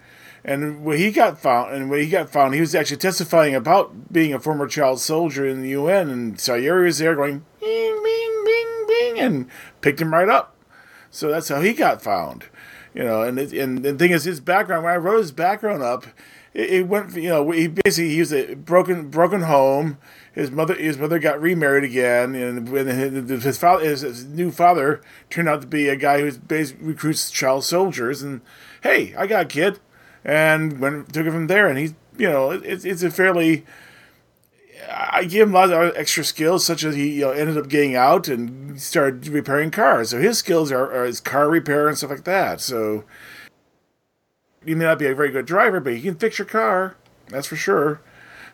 and 0.43 0.83
when 0.83 0.97
he 0.97 1.11
got 1.11 1.39
found, 1.39 1.75
and 1.75 1.91
when 1.91 1.99
he 1.99 2.09
got 2.09 2.31
found, 2.31 2.55
he 2.55 2.59
was 2.59 2.73
actually 2.73 2.97
testifying 2.97 3.53
about 3.53 4.11
being 4.11 4.33
a 4.33 4.39
former 4.39 4.65
child 4.65 4.99
soldier 4.99 5.45
in 5.45 5.61
the 5.61 5.69
UN, 5.69 6.09
and 6.09 6.37
Sayuri 6.37 6.85
was 6.85 6.97
there 6.97 7.15
going 7.15 7.45
bing, 7.59 8.03
bing, 8.03 8.43
bing, 8.45 8.85
bing, 8.87 9.19
and 9.19 9.47
picked 9.81 10.01
him 10.01 10.11
right 10.11 10.27
up. 10.27 10.50
So 11.11 11.29
that's 11.29 11.49
how 11.49 11.61
he 11.61 11.73
got 11.73 12.01
found, 12.01 12.45
you 12.95 13.03
know. 13.03 13.21
And 13.21 13.37
it, 13.37 13.53
and 13.53 13.83
the 13.83 13.93
thing 13.93 14.11
is, 14.11 14.23
his 14.23 14.39
background. 14.39 14.85
When 14.85 14.93
I 14.93 14.97
wrote 14.97 15.19
his 15.19 15.31
background 15.31 15.83
up, 15.83 16.05
it, 16.53 16.69
it 16.69 16.87
went, 16.87 17.15
you 17.15 17.29
know, 17.29 17.51
he 17.51 17.67
basically 17.67 18.09
he 18.09 18.19
was 18.19 18.33
a 18.33 18.55
broken 18.55 19.09
broken 19.09 19.41
home 19.41 19.97
his 20.33 20.49
mother 20.49 20.75
his 20.75 20.97
mother 20.97 21.19
got 21.19 21.41
remarried 21.41 21.83
again, 21.83 22.35
and 22.35 22.69
when 22.69 22.87
his, 22.87 23.43
his 23.43 23.57
father 23.57 23.83
his, 23.83 24.01
his, 24.01 24.25
new 24.25 24.51
father 24.51 25.01
turned 25.29 25.49
out 25.49 25.61
to 25.61 25.67
be 25.67 25.89
a 25.89 25.95
guy 25.95 26.21
who 26.21 26.31
recruits 26.79 27.29
child 27.29 27.63
soldiers, 27.65 28.21
and 28.21 28.41
hey, 28.81 29.13
I 29.15 29.27
got 29.27 29.43
a 29.43 29.47
kid, 29.47 29.79
and 30.23 30.79
went 30.79 31.13
took 31.13 31.25
it 31.25 31.31
from 31.31 31.47
there, 31.47 31.67
and 31.67 31.77
he's 31.77 31.93
you 32.17 32.29
know 32.29 32.51
it's 32.51 32.85
it's 32.85 33.03
a 33.03 33.11
fairly 33.11 33.65
I 34.89 35.25
give 35.25 35.47
him 35.47 35.55
a 35.55 35.67
lot 35.67 35.71
of 35.71 35.95
extra 35.95 36.23
skills, 36.23 36.65
such 36.65 36.83
as 36.83 36.95
he 36.95 37.15
you 37.15 37.21
know, 37.21 37.31
ended 37.31 37.57
up 37.57 37.67
getting 37.67 37.95
out 37.95 38.27
and 38.27 38.81
started 38.81 39.27
repairing 39.27 39.71
cars. 39.71 40.09
So 40.09 40.19
his 40.19 40.37
skills 40.37 40.71
are, 40.71 40.91
are 40.91 41.05
his 41.05 41.19
car 41.19 41.49
repair 41.49 41.87
and 41.87 41.97
stuff 41.97 42.09
like 42.09 42.23
that. 42.23 42.61
So 42.61 43.03
you 44.65 44.75
may 44.75 44.85
not 44.85 44.99
be 44.99 45.07
a 45.07 45.15
very 45.15 45.31
good 45.31 45.45
driver, 45.45 45.79
but 45.79 45.91
you 45.91 46.01
can 46.01 46.15
fix 46.15 46.39
your 46.39 46.45
car. 46.45 46.95
That's 47.27 47.47
for 47.47 47.55
sure 47.55 48.01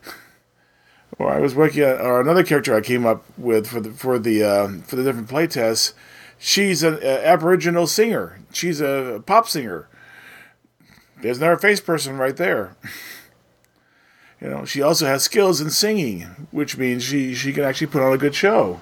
or 1.20 1.32
I 1.32 1.40
was 1.40 1.56
working 1.56 1.84
on, 1.84 2.00
or 2.00 2.22
another 2.22 2.44
character 2.44 2.76
I 2.76 2.82
came 2.82 3.06
up 3.06 3.26
with 3.38 3.68
for 3.68 3.80
the 3.80 3.92
for 3.92 4.20
the 4.20 4.44
uh, 4.44 4.68
for 4.86 4.96
the 4.96 5.04
different 5.04 5.30
playtests. 5.30 5.94
She's 6.38 6.84
an 6.84 7.02
Aboriginal 7.04 7.88
singer. 7.88 8.40
She's 8.54 8.80
a 8.80 9.24
pop 9.26 9.48
singer. 9.50 9.88
There's 11.22 11.40
another 11.40 11.58
face 11.58 11.82
person 11.82 12.18
right 12.18 12.38
there. 12.38 12.76
you 14.42 14.50
know, 14.50 14.66
she 14.66 14.82
also 14.82 15.06
has 15.06 15.24
skills 15.24 15.62
in 15.62 15.70
singing, 15.70 16.22
which 16.52 16.78
means 16.78 17.04
she 17.04 17.34
she 17.34 17.54
can 17.54 17.64
actually 17.64 17.88
put 17.88 18.02
on 18.02 18.14
a 18.14 18.18
good 18.18 18.36
show. 18.36 18.80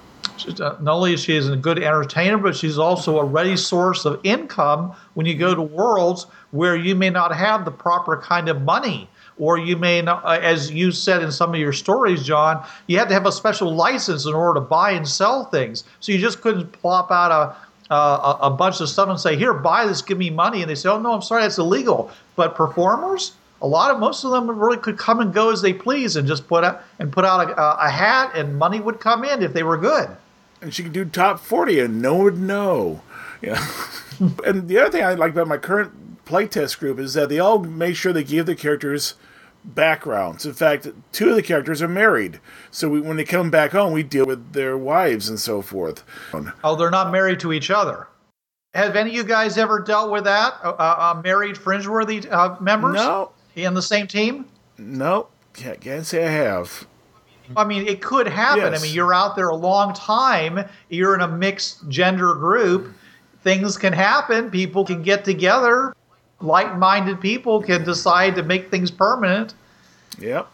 Uh, 0.59 0.75
not 0.81 0.95
only 0.95 1.13
is 1.13 1.24
she 1.24 1.38
a 1.38 1.55
good 1.55 1.79
entertainer, 1.79 2.38
but 2.38 2.55
she's 2.55 2.77
also 2.77 3.19
a 3.19 3.24
ready 3.24 3.55
source 3.55 4.05
of 4.05 4.19
income 4.24 4.93
when 5.13 5.25
you 5.25 5.35
go 5.35 5.55
to 5.55 5.62
worlds 5.62 6.27
where 6.51 6.75
you 6.75 6.95
may 6.95 7.09
not 7.09 7.33
have 7.35 7.63
the 7.63 7.71
proper 7.71 8.17
kind 8.17 8.50
of 8.50 8.62
money 8.62 9.09
or 9.38 9.57
you 9.57 9.75
may 9.75 10.01
not, 10.01 10.24
uh, 10.24 10.39
as 10.41 10.71
you 10.71 10.91
said 10.91 11.21
in 11.21 11.31
some 11.31 11.53
of 11.53 11.59
your 11.59 11.74
stories, 11.74 12.24
John, 12.24 12.65
you 12.88 12.97
had 12.97 13.07
to 13.09 13.13
have 13.13 13.25
a 13.25 13.31
special 13.31 13.74
license 13.74 14.25
in 14.25 14.33
order 14.33 14.59
to 14.59 14.65
buy 14.65 14.91
and 14.91 15.07
sell 15.07 15.45
things. 15.45 15.83
So 16.00 16.12
you 16.12 16.19
just 16.19 16.41
couldn't 16.41 16.71
plop 16.71 17.12
out 17.12 17.31
a, 17.89 17.93
a, 17.93 18.38
a 18.43 18.50
bunch 18.50 18.79
of 18.81 18.89
stuff 18.89 19.09
and 19.09 19.19
say, 19.19 19.35
"Here, 19.35 19.53
buy 19.53 19.85
this, 19.85 20.01
give 20.01 20.17
me 20.17 20.29
money," 20.29 20.62
and 20.62 20.69
they 20.69 20.75
say, 20.75 20.89
"Oh 20.89 21.00
no, 21.00 21.13
I'm 21.13 21.21
sorry, 21.21 21.43
that's 21.43 21.57
illegal." 21.57 22.12
But 22.35 22.55
performers, 22.55 23.33
a 23.62 23.67
lot 23.67 23.91
of 23.91 24.00
most 24.00 24.24
of 24.24 24.31
them 24.31 24.50
really 24.50 24.77
could 24.77 24.97
come 24.97 25.19
and 25.19 25.33
go 25.33 25.51
as 25.51 25.62
they 25.62 25.74
please 25.74 26.15
and 26.15 26.27
just 26.27 26.47
put 26.47 26.63
out 26.63 26.83
and 27.00 27.12
put 27.12 27.25
out 27.25 27.50
a, 27.50 27.85
a 27.85 27.89
hat, 27.89 28.31
and 28.35 28.57
money 28.57 28.79
would 28.79 29.00
come 29.00 29.24
in 29.24 29.41
if 29.41 29.53
they 29.53 29.63
were 29.63 29.77
good. 29.77 30.09
And 30.62 30.74
she 30.74 30.83
could 30.83 30.93
do 30.93 31.05
top 31.05 31.39
forty, 31.39 31.79
and 31.79 32.01
no 32.01 32.15
one 32.15 32.24
would 32.24 32.38
know. 32.39 33.01
Yeah. 33.41 33.65
and 34.45 34.67
the 34.67 34.79
other 34.79 34.91
thing 34.91 35.03
I 35.03 35.13
like 35.13 35.31
about 35.31 35.47
my 35.47 35.57
current 35.57 36.25
playtest 36.25 36.79
group 36.79 37.00
is 37.00 37.13
that 37.13 37.29
they 37.29 37.39
all 37.39 37.59
make 37.59 37.95
sure 37.95 38.12
they 38.12 38.24
give 38.24 38.45
the 38.45 38.55
characters 38.55 39.15
backgrounds. 39.63 40.45
In 40.45 40.53
fact, 40.53 40.88
two 41.12 41.29
of 41.29 41.35
the 41.35 41.41
characters 41.41 41.81
are 41.81 41.88
married, 41.88 42.39
so 42.71 42.89
we, 42.89 43.00
when 43.00 43.17
they 43.17 43.24
come 43.24 43.50
back 43.50 43.71
home, 43.71 43.93
we 43.93 44.03
deal 44.03 44.25
with 44.25 44.53
their 44.53 44.77
wives 44.77 45.29
and 45.29 45.39
so 45.39 45.62
forth. 45.62 46.03
Oh, 46.63 46.75
they're 46.75 46.91
not 46.91 47.12
married 47.12 47.39
to 47.41 47.53
each 47.53 47.71
other. 47.71 48.07
Have 48.74 48.95
any 48.97 49.12
of 49.12 49.15
you 49.15 49.24
guys 49.24 49.57
ever 49.57 49.79
dealt 49.79 50.12
with 50.12 50.25
that? 50.25 50.55
Uh, 50.62 50.71
uh, 50.71 51.21
married 51.24 51.55
fringeworthy 51.55 52.29
uh, 52.29 52.59
members? 52.59 52.95
No. 52.95 53.31
In 53.55 53.74
the 53.74 53.81
same 53.81 54.07
team? 54.07 54.45
No. 54.77 55.27
Can't, 55.53 55.79
can't 55.79 56.05
say 56.05 56.25
I 56.25 56.29
have. 56.29 56.85
I 57.55 57.63
mean, 57.63 57.88
it 57.88 58.01
could 58.01 58.27
happen. 58.27 58.71
Yes. 58.71 58.79
I 58.79 58.83
mean, 58.83 58.93
you're 58.93 59.13
out 59.13 59.35
there 59.35 59.50
a 59.50 59.55
long 59.55 59.93
time. 59.93 60.67
You're 60.89 61.15
in 61.15 61.21
a 61.21 61.27
mixed 61.27 61.88
gender 61.89 62.33
group. 62.33 62.93
Things 63.43 63.77
can 63.77 63.93
happen. 63.93 64.50
People 64.50 64.83
can 64.83 65.03
get 65.03 65.24
together 65.24 65.95
like-minded 66.41 67.19
people 67.19 67.62
can 67.62 67.83
decide 67.83 68.35
to 68.35 68.43
make 68.43 68.69
things 68.69 68.91
permanent. 68.91 69.53
Yep. 70.19 70.47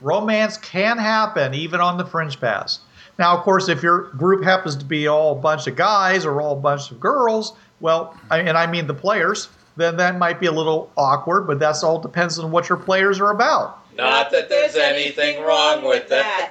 Romance 0.00 0.56
can 0.58 0.98
happen 0.98 1.54
even 1.54 1.80
on 1.80 1.96
the 1.96 2.04
fringe 2.04 2.38
pass. 2.40 2.80
Now, 3.18 3.36
of 3.36 3.42
course, 3.42 3.68
if 3.68 3.82
your 3.82 4.10
group 4.10 4.44
happens 4.44 4.76
to 4.76 4.84
be 4.84 5.06
all 5.06 5.32
a 5.32 5.40
bunch 5.40 5.66
of 5.66 5.76
guys 5.76 6.26
or 6.26 6.40
all 6.40 6.52
a 6.52 6.60
bunch 6.60 6.90
of 6.90 7.00
girls, 7.00 7.54
well, 7.80 8.18
and 8.30 8.56
I 8.56 8.66
mean 8.66 8.86
the 8.86 8.94
players, 8.94 9.48
then 9.76 9.96
that 9.96 10.18
might 10.18 10.40
be 10.40 10.46
a 10.46 10.52
little 10.52 10.90
awkward, 10.96 11.46
but 11.46 11.58
that's 11.58 11.82
all 11.82 11.98
depends 12.00 12.38
on 12.38 12.50
what 12.50 12.68
your 12.68 12.78
players 12.78 13.20
are 13.20 13.30
about. 13.30 13.82
Not 13.96 14.30
that 14.30 14.48
there's 14.48 14.76
anything 14.76 15.42
wrong 15.42 15.84
with 15.84 16.08
that. 16.08 16.48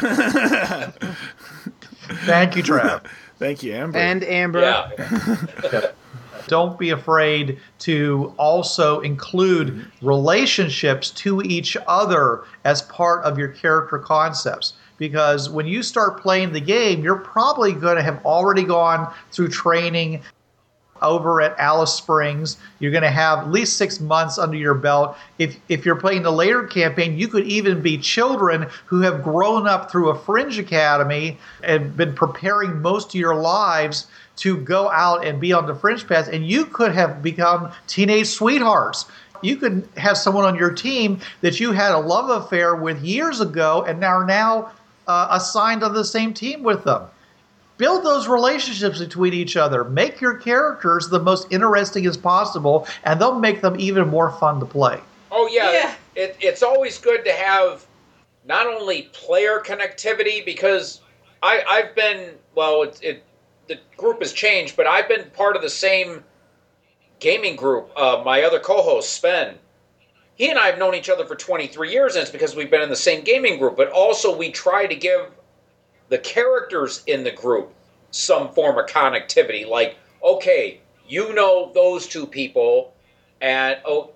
Thank 2.26 2.56
you, 2.56 2.62
Trav. 2.62 3.04
Thank 3.38 3.62
you, 3.62 3.74
Amber. 3.74 3.98
And 3.98 4.22
Amber. 4.22 4.60
Yeah. 4.60 5.90
don't 6.46 6.78
be 6.78 6.90
afraid 6.90 7.58
to 7.80 8.34
also 8.38 9.00
include 9.00 9.90
relationships 10.02 11.10
to 11.10 11.42
each 11.42 11.76
other 11.86 12.44
as 12.64 12.82
part 12.82 13.24
of 13.24 13.38
your 13.38 13.48
character 13.48 13.98
concepts. 13.98 14.74
Because 14.96 15.50
when 15.50 15.66
you 15.66 15.82
start 15.82 16.20
playing 16.20 16.52
the 16.52 16.60
game, 16.60 17.02
you're 17.02 17.16
probably 17.16 17.72
going 17.72 17.96
to 17.96 18.02
have 18.02 18.24
already 18.24 18.62
gone 18.62 19.12
through 19.32 19.48
training 19.48 20.22
over 21.04 21.40
at 21.40 21.58
Alice 21.58 21.94
Springs. 21.94 22.56
You're 22.78 22.90
going 22.90 23.02
to 23.02 23.10
have 23.10 23.40
at 23.40 23.50
least 23.50 23.76
six 23.76 24.00
months 24.00 24.38
under 24.38 24.56
your 24.56 24.74
belt. 24.74 25.16
If, 25.38 25.56
if 25.68 25.84
you're 25.84 25.96
playing 25.96 26.22
the 26.22 26.32
later 26.32 26.64
campaign, 26.64 27.18
you 27.18 27.28
could 27.28 27.44
even 27.44 27.80
be 27.80 27.98
children 27.98 28.66
who 28.86 29.00
have 29.02 29.22
grown 29.22 29.66
up 29.66 29.90
through 29.90 30.10
a 30.10 30.18
fringe 30.18 30.58
academy 30.58 31.38
and 31.62 31.96
been 31.96 32.14
preparing 32.14 32.82
most 32.82 33.08
of 33.08 33.14
your 33.14 33.34
lives 33.34 34.06
to 34.36 34.56
go 34.56 34.90
out 34.90 35.24
and 35.24 35.40
be 35.40 35.52
on 35.52 35.66
the 35.66 35.74
fringe 35.74 36.06
path. 36.06 36.28
and 36.28 36.46
you 36.46 36.66
could 36.66 36.92
have 36.92 37.22
become 37.22 37.70
teenage 37.86 38.26
sweethearts. 38.26 39.06
You 39.42 39.56
could 39.56 39.86
have 39.96 40.16
someone 40.16 40.44
on 40.44 40.56
your 40.56 40.72
team 40.72 41.20
that 41.42 41.60
you 41.60 41.72
had 41.72 41.92
a 41.92 41.98
love 41.98 42.30
affair 42.30 42.74
with 42.74 43.02
years 43.02 43.40
ago 43.40 43.84
and 43.86 44.02
are 44.02 44.24
now 44.24 44.72
uh, 45.06 45.28
assigned 45.30 45.82
on 45.82 45.92
the 45.92 46.04
same 46.04 46.32
team 46.32 46.62
with 46.62 46.84
them. 46.84 47.02
Build 47.76 48.04
those 48.04 48.28
relationships 48.28 49.00
between 49.00 49.34
each 49.34 49.56
other. 49.56 49.84
Make 49.84 50.20
your 50.20 50.34
characters 50.38 51.08
the 51.08 51.18
most 51.18 51.48
interesting 51.50 52.06
as 52.06 52.16
possible, 52.16 52.86
and 53.02 53.20
they'll 53.20 53.38
make 53.38 53.60
them 53.62 53.74
even 53.78 54.08
more 54.08 54.30
fun 54.30 54.60
to 54.60 54.66
play. 54.66 55.00
Oh, 55.32 55.48
yeah. 55.50 55.72
yeah. 55.72 55.94
It, 56.14 56.36
it's 56.40 56.62
always 56.62 56.98
good 56.98 57.24
to 57.24 57.32
have 57.32 57.84
not 58.44 58.66
only 58.66 59.10
player 59.12 59.60
connectivity, 59.64 60.44
because 60.44 61.00
I, 61.42 61.64
I've 61.68 61.94
been, 61.96 62.34
well, 62.54 62.82
it, 62.82 63.00
it 63.02 63.24
the 63.66 63.78
group 63.96 64.20
has 64.20 64.32
changed, 64.32 64.76
but 64.76 64.86
I've 64.86 65.08
been 65.08 65.30
part 65.30 65.56
of 65.56 65.62
the 65.62 65.70
same 65.70 66.22
gaming 67.20 67.56
group. 67.56 67.90
Uh, 67.96 68.22
my 68.24 68.42
other 68.42 68.60
co-host, 68.60 69.12
Sven, 69.14 69.56
he 70.36 70.50
and 70.50 70.58
I 70.58 70.66
have 70.66 70.78
known 70.78 70.94
each 70.94 71.08
other 71.08 71.24
for 71.24 71.34
23 71.34 71.90
years, 71.90 72.14
and 72.14 72.22
it's 72.22 72.30
because 72.30 72.54
we've 72.56 72.70
been 72.70 72.82
in 72.82 72.88
the 72.88 72.96
same 72.96 73.24
gaming 73.24 73.58
group. 73.58 73.76
But 73.76 73.90
also, 73.90 74.36
we 74.36 74.50
try 74.50 74.86
to 74.86 74.94
give 74.94 75.30
the 76.08 76.18
characters 76.18 77.02
in 77.06 77.24
the 77.24 77.30
group 77.30 77.72
some 78.10 78.48
form 78.50 78.78
of 78.78 78.86
connectivity. 78.86 79.66
Like, 79.66 79.96
okay, 80.22 80.80
you 81.08 81.34
know 81.34 81.72
those 81.74 82.06
two 82.06 82.26
people, 82.26 82.94
and 83.40 83.78
oh, 83.84 84.10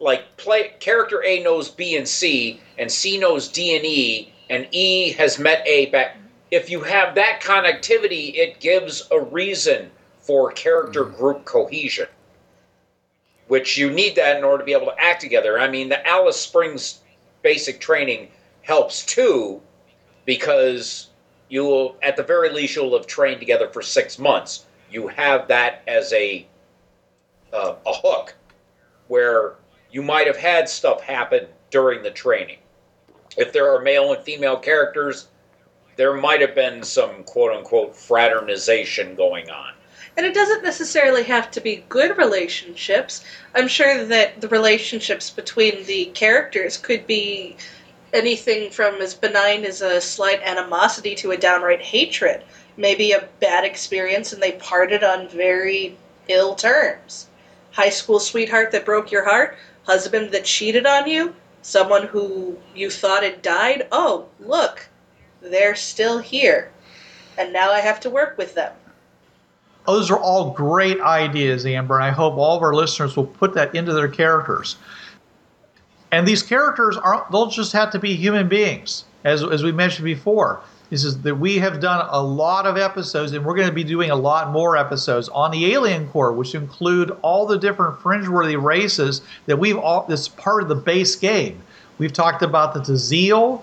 like 0.00 0.36
play 0.36 0.72
character 0.80 1.22
A 1.24 1.42
knows 1.42 1.68
B 1.70 1.96
and 1.96 2.08
C, 2.08 2.60
and 2.78 2.90
C 2.90 3.18
knows 3.18 3.48
D 3.48 3.76
and 3.76 3.84
E, 3.84 4.32
and 4.50 4.66
E 4.72 5.12
has 5.12 5.38
met 5.38 5.62
A 5.66 5.86
back 5.86 6.16
if 6.50 6.70
you 6.70 6.80
have 6.80 7.14
that 7.14 7.40
connectivity, 7.42 8.34
it 8.34 8.60
gives 8.60 9.06
a 9.10 9.20
reason 9.20 9.90
for 10.20 10.50
character 10.52 11.04
mm. 11.04 11.16
group 11.16 11.44
cohesion, 11.44 12.08
which 13.48 13.76
you 13.76 13.90
need 13.90 14.16
that 14.16 14.36
in 14.36 14.44
order 14.44 14.58
to 14.58 14.64
be 14.64 14.72
able 14.72 14.86
to 14.86 15.00
act 15.00 15.20
together. 15.20 15.58
I 15.58 15.68
mean, 15.68 15.88
the 15.88 16.06
Alice 16.06 16.40
Springs 16.40 17.00
basic 17.42 17.80
training 17.80 18.28
helps 18.62 19.04
too, 19.04 19.60
because 20.24 21.07
you 21.48 21.64
will, 21.64 21.96
at 22.02 22.16
the 22.16 22.22
very 22.22 22.50
least, 22.50 22.76
you'll 22.76 22.96
have 22.96 23.06
trained 23.06 23.40
together 23.40 23.68
for 23.68 23.82
six 23.82 24.18
months. 24.18 24.66
You 24.90 25.08
have 25.08 25.48
that 25.48 25.82
as 25.86 26.12
a 26.12 26.46
uh, 27.52 27.76
a 27.86 27.92
hook, 27.94 28.34
where 29.08 29.54
you 29.90 30.02
might 30.02 30.26
have 30.26 30.36
had 30.36 30.68
stuff 30.68 31.00
happen 31.02 31.46
during 31.70 32.02
the 32.02 32.10
training. 32.10 32.58
if 33.38 33.52
there 33.52 33.72
are 33.72 33.80
male 33.80 34.12
and 34.12 34.22
female 34.24 34.56
characters, 34.56 35.28
there 35.96 36.14
might 36.14 36.40
have 36.40 36.54
been 36.54 36.82
some 36.82 37.24
quote 37.24 37.52
unquote 37.52 37.94
fraternization 37.94 39.14
going 39.14 39.48
on. 39.50 39.72
And 40.16 40.26
it 40.26 40.34
doesn't 40.34 40.64
necessarily 40.64 41.22
have 41.24 41.50
to 41.52 41.60
be 41.60 41.84
good 41.88 42.18
relationships. 42.18 43.24
I'm 43.54 43.68
sure 43.68 44.04
that 44.04 44.40
the 44.40 44.48
relationships 44.48 45.30
between 45.30 45.84
the 45.84 46.06
characters 46.06 46.76
could 46.76 47.06
be 47.06 47.56
anything 48.12 48.70
from 48.70 49.00
as 49.00 49.14
benign 49.14 49.64
as 49.64 49.82
a 49.82 50.00
slight 50.00 50.42
animosity 50.42 51.14
to 51.16 51.32
a 51.32 51.36
downright 51.36 51.82
hatred. 51.82 52.42
Maybe 52.76 53.12
a 53.12 53.28
bad 53.40 53.64
experience 53.64 54.32
and 54.32 54.42
they 54.42 54.52
parted 54.52 55.02
on 55.02 55.28
very 55.28 55.96
ill 56.28 56.54
terms. 56.54 57.26
High 57.72 57.90
school 57.90 58.20
sweetheart 58.20 58.72
that 58.72 58.84
broke 58.84 59.10
your 59.10 59.24
heart, 59.24 59.56
husband 59.84 60.32
that 60.32 60.44
cheated 60.44 60.86
on 60.86 61.08
you, 61.08 61.34
someone 61.62 62.06
who 62.06 62.56
you 62.74 62.90
thought 62.90 63.22
had 63.22 63.42
died. 63.42 63.86
Oh, 63.92 64.26
look, 64.40 64.88
they're 65.40 65.74
still 65.74 66.18
here. 66.18 66.70
And 67.36 67.52
now 67.52 67.70
I 67.70 67.80
have 67.80 68.00
to 68.00 68.10
work 68.10 68.36
with 68.38 68.54
them. 68.54 68.72
Oh, 69.86 69.94
those 69.94 70.10
are 70.10 70.18
all 70.18 70.50
great 70.50 71.00
ideas, 71.00 71.64
Amber, 71.64 71.94
and 71.94 72.04
I 72.04 72.10
hope 72.10 72.34
all 72.36 72.56
of 72.56 72.62
our 72.62 72.74
listeners 72.74 73.16
will 73.16 73.26
put 73.26 73.54
that 73.54 73.74
into 73.74 73.94
their 73.94 74.08
characters. 74.08 74.76
And 76.10 76.26
these 76.26 76.42
characters 76.42 76.96
aren't, 76.96 77.30
they'll 77.30 77.50
just 77.50 77.72
have 77.72 77.90
to 77.90 77.98
be 77.98 78.14
human 78.14 78.48
beings, 78.48 79.04
as, 79.24 79.42
as 79.42 79.62
we 79.62 79.72
mentioned 79.72 80.04
before. 80.04 80.60
This 80.90 81.04
is 81.04 81.20
that 81.20 81.34
we 81.34 81.58
have 81.58 81.80
done 81.80 82.06
a 82.10 82.22
lot 82.22 82.66
of 82.66 82.78
episodes, 82.78 83.32
and 83.32 83.44
we're 83.44 83.54
going 83.54 83.68
to 83.68 83.74
be 83.74 83.84
doing 83.84 84.10
a 84.10 84.16
lot 84.16 84.50
more 84.50 84.74
episodes 84.74 85.28
on 85.28 85.50
the 85.50 85.74
Alien 85.74 86.08
Core, 86.08 86.32
which 86.32 86.54
include 86.54 87.14
all 87.20 87.44
the 87.44 87.58
different 87.58 88.00
fringe-worthy 88.00 88.56
races 88.56 89.20
that 89.44 89.58
we've 89.58 89.76
all. 89.76 90.06
That's 90.08 90.28
part 90.28 90.62
of 90.62 90.70
the 90.70 90.74
base 90.74 91.14
game. 91.14 91.62
We've 91.98 92.12
talked 92.12 92.42
about 92.42 92.72
the 92.72 92.80
Tazeel, 92.80 93.60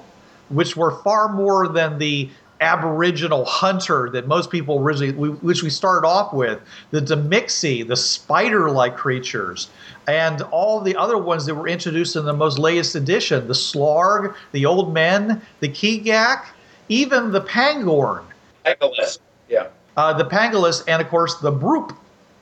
which 0.50 0.78
were 0.78 1.02
far 1.02 1.30
more 1.30 1.68
than 1.68 1.98
the 1.98 2.30
aboriginal 2.66 3.46
hunter 3.46 4.10
that 4.10 4.28
most 4.28 4.50
people 4.50 4.80
originally, 4.80 5.14
we, 5.14 5.30
which 5.30 5.62
we 5.62 5.70
started 5.70 6.06
off 6.06 6.34
with, 6.34 6.60
the 6.90 7.00
Demixi, 7.00 7.88
the 7.88 7.96
spider-like 7.96 8.98
creatures, 8.98 9.70
and 10.08 10.42
all 10.44 10.82
the 10.82 10.96
other 10.96 11.18
ones 11.18 11.46
that 11.46 11.54
were 11.54 11.68
introduced 11.68 12.16
in 12.16 12.26
the 12.26 12.34
most 12.34 12.58
latest 12.58 12.96
edition, 12.96 13.48
the 13.48 13.54
Slarg, 13.54 14.36
the 14.52 14.66
Old 14.66 14.94
Men, 14.94 15.42
the 15.60 15.70
Keegak, 15.70 16.46
even 16.90 17.32
the 17.32 17.42
Pangorn. 17.42 18.26
Pangolus, 18.66 19.20
yeah. 19.48 19.68
Uh, 19.96 20.14
the 20.14 20.26
Pangolus, 20.26 20.84
and 20.88 21.02
of 21.02 21.08
course 21.08 21.36
the 21.36 21.52
Broop. 21.52 21.96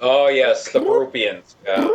oh 0.00 0.28
yes, 0.28 0.70
the 0.72 0.78
Broopians. 0.78 1.56
Yeah. 1.66 1.88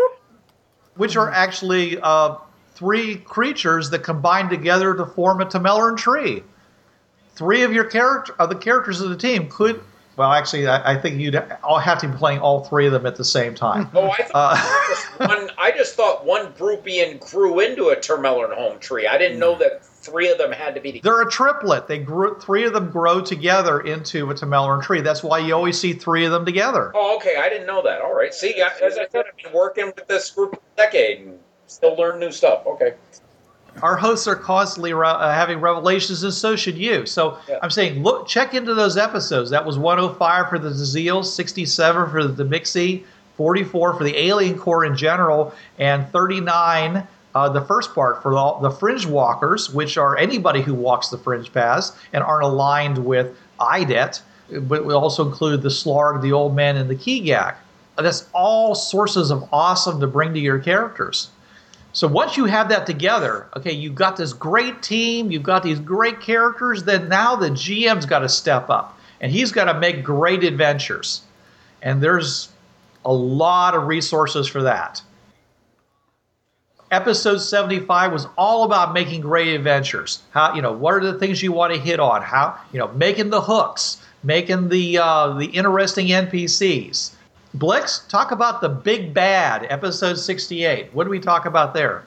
Which 0.95 1.15
are 1.15 1.31
actually 1.31 1.97
uh, 2.01 2.35
three 2.75 3.15
creatures 3.15 3.89
that 3.91 3.99
combine 3.99 4.49
together 4.49 4.93
to 4.93 5.05
form 5.05 5.41
a 5.41 5.45
Tamellaran 5.45 5.97
tree. 5.97 6.43
Three 7.35 7.63
of 7.63 7.73
your 7.73 7.85
character, 7.85 8.35
of 8.39 8.49
the 8.49 8.55
characters 8.55 9.01
of 9.01 9.09
the 9.09 9.17
team 9.17 9.49
could. 9.49 9.83
Well, 10.15 10.31
actually, 10.31 10.67
I, 10.67 10.93
I 10.93 11.01
think 11.01 11.19
you'd 11.19 11.35
all 11.63 11.79
have 11.79 11.99
to 12.01 12.07
be 12.07 12.15
playing 12.15 12.39
all 12.39 12.63
three 12.63 12.85
of 12.85 12.91
them 12.91 13.07
at 13.07 13.15
the 13.15 13.23
same 13.23 13.55
time. 13.55 13.89
Oh, 13.95 14.11
I 14.11 14.21
thought 14.21 14.31
uh, 14.35 14.87
just 14.87 15.19
one. 15.19 15.49
I 15.57 15.71
just 15.71 15.95
thought 15.95 16.23
one 16.23 16.53
Broopian 16.53 17.19
grew 17.31 17.59
into 17.59 17.89
a 17.89 17.95
Tamellaran 17.95 18.53
home 18.53 18.77
tree. 18.77 19.07
I 19.07 19.17
didn't 19.17 19.39
know 19.39 19.57
that 19.57 19.83
three 19.83 20.29
of 20.29 20.37
them 20.37 20.51
had 20.51 20.75
to 20.75 20.81
be 20.81 20.91
together. 20.91 21.15
They're 21.15 21.27
a 21.27 21.31
triplet. 21.31 21.87
They 21.87 21.97
grew 21.97 22.37
three 22.39 22.65
of 22.65 22.73
them 22.73 22.91
grow 22.91 23.21
together 23.21 23.79
into 23.79 24.29
a 24.29 24.35
Tamellaran 24.35 24.83
tree. 24.83 25.01
That's 25.01 25.23
why 25.23 25.39
you 25.39 25.55
always 25.55 25.79
see 25.79 25.93
three 25.93 26.25
of 26.25 26.31
them 26.31 26.45
together. 26.45 26.91
Oh, 26.93 27.15
okay. 27.15 27.37
I 27.37 27.49
didn't 27.49 27.65
know 27.65 27.81
that. 27.81 28.01
All 28.01 28.13
right. 28.13 28.35
See, 28.35 28.61
as 28.61 28.99
I 28.99 29.07
said, 29.07 29.25
I've 29.27 29.43
been 29.43 29.51
working 29.51 29.87
with 29.87 30.07
this 30.07 30.29
group 30.29 30.51
for 30.51 30.57
a 30.57 30.77
decade 30.77 31.25
and 31.25 31.39
still 31.65 31.95
learn 31.95 32.19
new 32.19 32.31
stuff. 32.31 32.67
Okay. 32.67 32.93
Our 33.81 33.97
hosts 33.97 34.27
are 34.27 34.35
constantly 34.35 34.93
re- 34.93 35.07
uh, 35.07 35.33
having 35.33 35.59
revelations, 35.59 36.23
and 36.23 36.33
so 36.33 36.55
should 36.55 36.77
you. 36.77 37.05
So 37.05 37.37
yeah. 37.49 37.59
I'm 37.61 37.71
saying, 37.71 38.03
look, 38.03 38.27
check 38.27 38.53
into 38.53 38.73
those 38.73 38.97
episodes. 38.97 39.49
That 39.49 39.65
was 39.65 39.77
105 39.77 40.49
for 40.49 40.59
the 40.59 40.71
Zeal, 40.71 41.23
67 41.23 42.09
for 42.09 42.27
the 42.27 42.45
Mixie, 42.45 43.03
44 43.35 43.95
for 43.95 44.03
the 44.03 44.15
Alien 44.15 44.57
Core 44.57 44.85
in 44.85 44.95
general, 44.95 45.53
and 45.79 46.07
39 46.11 47.07
uh, 47.35 47.49
the 47.49 47.61
first 47.61 47.93
part 47.95 48.21
for 48.21 48.33
all 48.33 48.59
the 48.59 48.69
fringe 48.69 49.05
walkers, 49.05 49.69
which 49.69 49.97
are 49.97 50.17
anybody 50.17 50.61
who 50.61 50.73
walks 50.73 51.09
the 51.09 51.17
fringe 51.17 51.51
paths 51.51 51.93
and 52.13 52.23
aren't 52.23 52.43
aligned 52.43 53.03
with 53.03 53.35
IDET, 53.59 54.21
but 54.61 54.85
we 54.85 54.93
also 54.93 55.25
include 55.25 55.61
the 55.61 55.69
Slarg, 55.69 56.21
the 56.21 56.31
Old 56.31 56.55
Man, 56.55 56.77
and 56.77 56.89
the 56.89 56.95
Keegak. 56.95 57.55
That's 57.97 58.27
all 58.33 58.75
sources 58.75 59.31
of 59.31 59.47
awesome 59.51 59.99
to 59.99 60.07
bring 60.07 60.33
to 60.33 60.39
your 60.39 60.59
characters. 60.59 61.29
So 61.93 62.07
once 62.07 62.37
you 62.37 62.45
have 62.45 62.69
that 62.69 62.87
together, 62.87 63.47
okay, 63.55 63.71
you've 63.71 63.95
got 63.95 64.17
this 64.17 64.33
great 64.33 64.81
team, 64.81 65.31
you've 65.31 65.43
got 65.43 65.61
these 65.61 65.79
great 65.79 66.19
characters, 66.21 66.83
then 66.83 67.07
now 67.07 67.35
the 67.35 67.49
GM's 67.49 68.07
got 68.07 68.19
to 68.19 68.29
step 68.29 68.69
up 68.69 68.99
and 69.21 69.31
he's 69.31 69.51
got 69.51 69.65
to 69.65 69.79
make 69.79 70.03
great 70.03 70.43
adventures. 70.43 71.21
And 71.83 72.01
there's 72.01 72.49
a 73.05 73.13
lot 73.13 73.75
of 73.75 73.87
resources 73.87 74.47
for 74.47 74.63
that. 74.63 75.01
Episode 76.89 77.37
75 77.37 78.11
was 78.11 78.27
all 78.37 78.63
about 78.63 78.93
making 78.93 79.21
great 79.21 79.55
adventures. 79.55 80.21
How 80.31 80.53
you 80.53 80.61
know 80.61 80.71
what 80.71 80.93
are 80.93 81.11
the 81.11 81.17
things 81.17 81.41
you 81.41 81.51
want 81.51 81.73
to 81.73 81.79
hit 81.79 81.99
on? 81.99 82.21
How 82.21 82.59
you 82.71 82.77
know 82.77 82.89
making 82.89 83.31
the 83.31 83.41
hooks 83.41 83.97
making 84.23 84.69
the 84.69 84.97
uh, 84.97 85.33
the 85.33 85.47
interesting 85.47 86.07
npcs 86.07 87.11
blix 87.53 87.99
talk 88.07 88.31
about 88.31 88.61
the 88.61 88.69
big 88.69 89.13
bad 89.13 89.67
episode 89.69 90.15
68 90.15 90.93
what 90.93 91.03
do 91.03 91.09
we 91.09 91.19
talk 91.19 91.45
about 91.45 91.73
there 91.73 92.03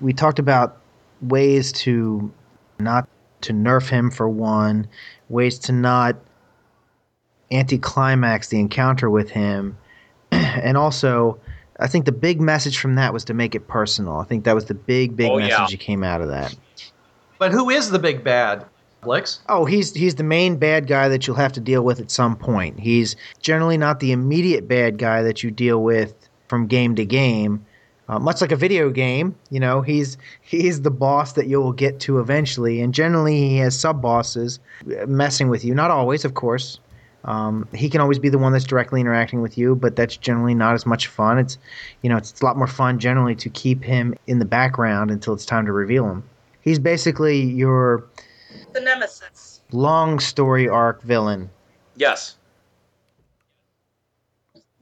we 0.00 0.12
talked 0.12 0.38
about 0.38 0.78
ways 1.22 1.72
to 1.72 2.32
not 2.78 3.08
to 3.42 3.52
nerf 3.52 3.88
him 3.88 4.10
for 4.10 4.28
one 4.28 4.88
ways 5.28 5.58
to 5.58 5.72
not 5.72 6.16
anticlimax 7.50 8.48
the 8.48 8.58
encounter 8.58 9.08
with 9.08 9.30
him 9.30 9.76
and 10.32 10.76
also 10.76 11.38
I 11.80 11.86
think 11.86 12.04
the 12.04 12.12
big 12.12 12.40
message 12.40 12.78
from 12.78 12.96
that 12.96 13.12
was 13.12 13.24
to 13.24 13.34
make 13.34 13.54
it 13.54 13.66
personal. 13.66 14.18
I 14.18 14.24
think 14.24 14.44
that 14.44 14.54
was 14.54 14.66
the 14.66 14.74
big, 14.74 15.16
big 15.16 15.30
oh, 15.30 15.38
message 15.38 15.50
yeah. 15.58 15.66
that 15.70 15.80
came 15.80 16.04
out 16.04 16.20
of 16.20 16.28
that. 16.28 16.54
But 17.38 17.52
who 17.52 17.70
is 17.70 17.88
the 17.88 17.98
big 17.98 18.22
bad? 18.22 18.66
Oh, 19.48 19.64
he's 19.64 19.94
he's 19.94 20.16
the 20.16 20.22
main 20.24 20.56
bad 20.56 20.86
guy 20.86 21.08
that 21.08 21.26
you'll 21.26 21.36
have 21.36 21.52
to 21.52 21.60
deal 21.60 21.82
with 21.82 22.00
at 22.00 22.10
some 22.10 22.36
point. 22.36 22.78
He's 22.78 23.16
generally 23.40 23.78
not 23.78 24.00
the 24.00 24.12
immediate 24.12 24.68
bad 24.68 24.98
guy 24.98 25.22
that 25.22 25.42
you 25.42 25.50
deal 25.50 25.82
with 25.82 26.14
from 26.48 26.66
game 26.66 26.94
to 26.96 27.04
game. 27.04 27.64
Uh, 28.08 28.18
much 28.18 28.40
like 28.40 28.50
a 28.50 28.56
video 28.56 28.90
game, 28.90 29.36
you 29.50 29.60
know, 29.60 29.82
he's 29.82 30.18
he's 30.42 30.82
the 30.82 30.90
boss 30.90 31.34
that 31.34 31.46
you 31.46 31.60
will 31.60 31.72
get 31.72 32.00
to 32.00 32.18
eventually, 32.18 32.80
and 32.80 32.92
generally 32.92 33.36
he 33.48 33.56
has 33.58 33.78
sub 33.78 34.02
bosses 34.02 34.58
messing 35.06 35.48
with 35.48 35.64
you. 35.64 35.74
Not 35.74 35.90
always, 35.90 36.24
of 36.24 36.34
course. 36.34 36.80
Um, 37.24 37.68
he 37.74 37.88
can 37.90 38.00
always 38.00 38.18
be 38.18 38.30
the 38.30 38.38
one 38.38 38.52
that's 38.52 38.64
directly 38.64 39.00
interacting 39.00 39.42
with 39.42 39.56
you, 39.58 39.76
but 39.76 39.94
that's 39.94 40.16
generally 40.16 40.54
not 40.54 40.74
as 40.74 40.86
much 40.86 41.06
fun. 41.06 41.38
It's, 41.38 41.58
you 42.02 42.08
know, 42.08 42.16
it's, 42.16 42.30
it's 42.32 42.40
a 42.40 42.44
lot 42.44 42.56
more 42.56 42.66
fun 42.66 42.98
generally 42.98 43.34
to 43.36 43.50
keep 43.50 43.84
him 43.84 44.14
in 44.26 44.38
the 44.38 44.44
background 44.44 45.10
until 45.10 45.34
it's 45.34 45.44
time 45.44 45.66
to 45.66 45.72
reveal 45.72 46.08
him. 46.08 46.24
He's 46.62 46.78
basically 46.78 47.40
your 47.40 48.04
the 48.72 48.80
nemesis, 48.80 49.60
long 49.72 50.18
story 50.18 50.68
arc 50.68 51.02
villain. 51.02 51.50
Yes. 51.96 52.36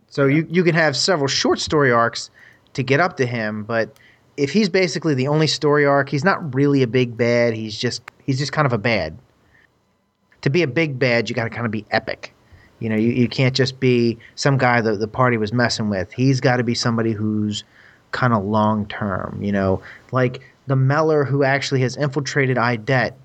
So 0.08 0.26
you 0.26 0.46
you 0.50 0.64
can 0.64 0.74
have 0.74 0.96
several 0.96 1.28
short 1.28 1.60
story 1.60 1.92
arcs 1.92 2.30
to 2.74 2.82
get 2.82 3.00
up 3.00 3.16
to 3.18 3.26
him, 3.26 3.64
but 3.64 3.98
if 4.36 4.52
he's 4.52 4.68
basically 4.68 5.14
the 5.14 5.28
only 5.28 5.46
story 5.46 5.84
arc, 5.84 6.08
he's 6.08 6.24
not 6.24 6.54
really 6.54 6.82
a 6.82 6.86
big 6.86 7.16
bad. 7.16 7.54
He's 7.54 7.76
just 7.76 8.02
he's 8.24 8.38
just 8.38 8.52
kind 8.52 8.66
of 8.66 8.72
a 8.72 8.78
bad 8.78 9.16
to 10.42 10.50
be 10.50 10.62
a 10.62 10.66
big 10.66 10.98
bad, 10.98 11.28
you 11.28 11.34
got 11.34 11.44
to 11.44 11.50
kind 11.50 11.66
of 11.66 11.72
be 11.72 11.84
epic. 11.90 12.34
You 12.80 12.88
know, 12.88 12.96
you, 12.96 13.10
you 13.10 13.28
can't 13.28 13.54
just 13.54 13.80
be 13.80 14.18
some 14.36 14.56
guy 14.56 14.80
that 14.80 15.00
the 15.00 15.08
party 15.08 15.36
was 15.36 15.52
messing 15.52 15.88
with. 15.90 16.12
He's 16.12 16.40
got 16.40 16.58
to 16.58 16.64
be 16.64 16.74
somebody 16.74 17.12
who's 17.12 17.64
kind 18.12 18.32
of 18.32 18.44
long 18.44 18.86
term. 18.86 19.40
You 19.42 19.52
know, 19.52 19.82
like 20.12 20.42
the 20.66 20.76
Meller 20.76 21.24
who 21.24 21.42
actually 21.42 21.80
has 21.80 21.96
infiltrated 21.96 22.56
IDET 22.56 23.16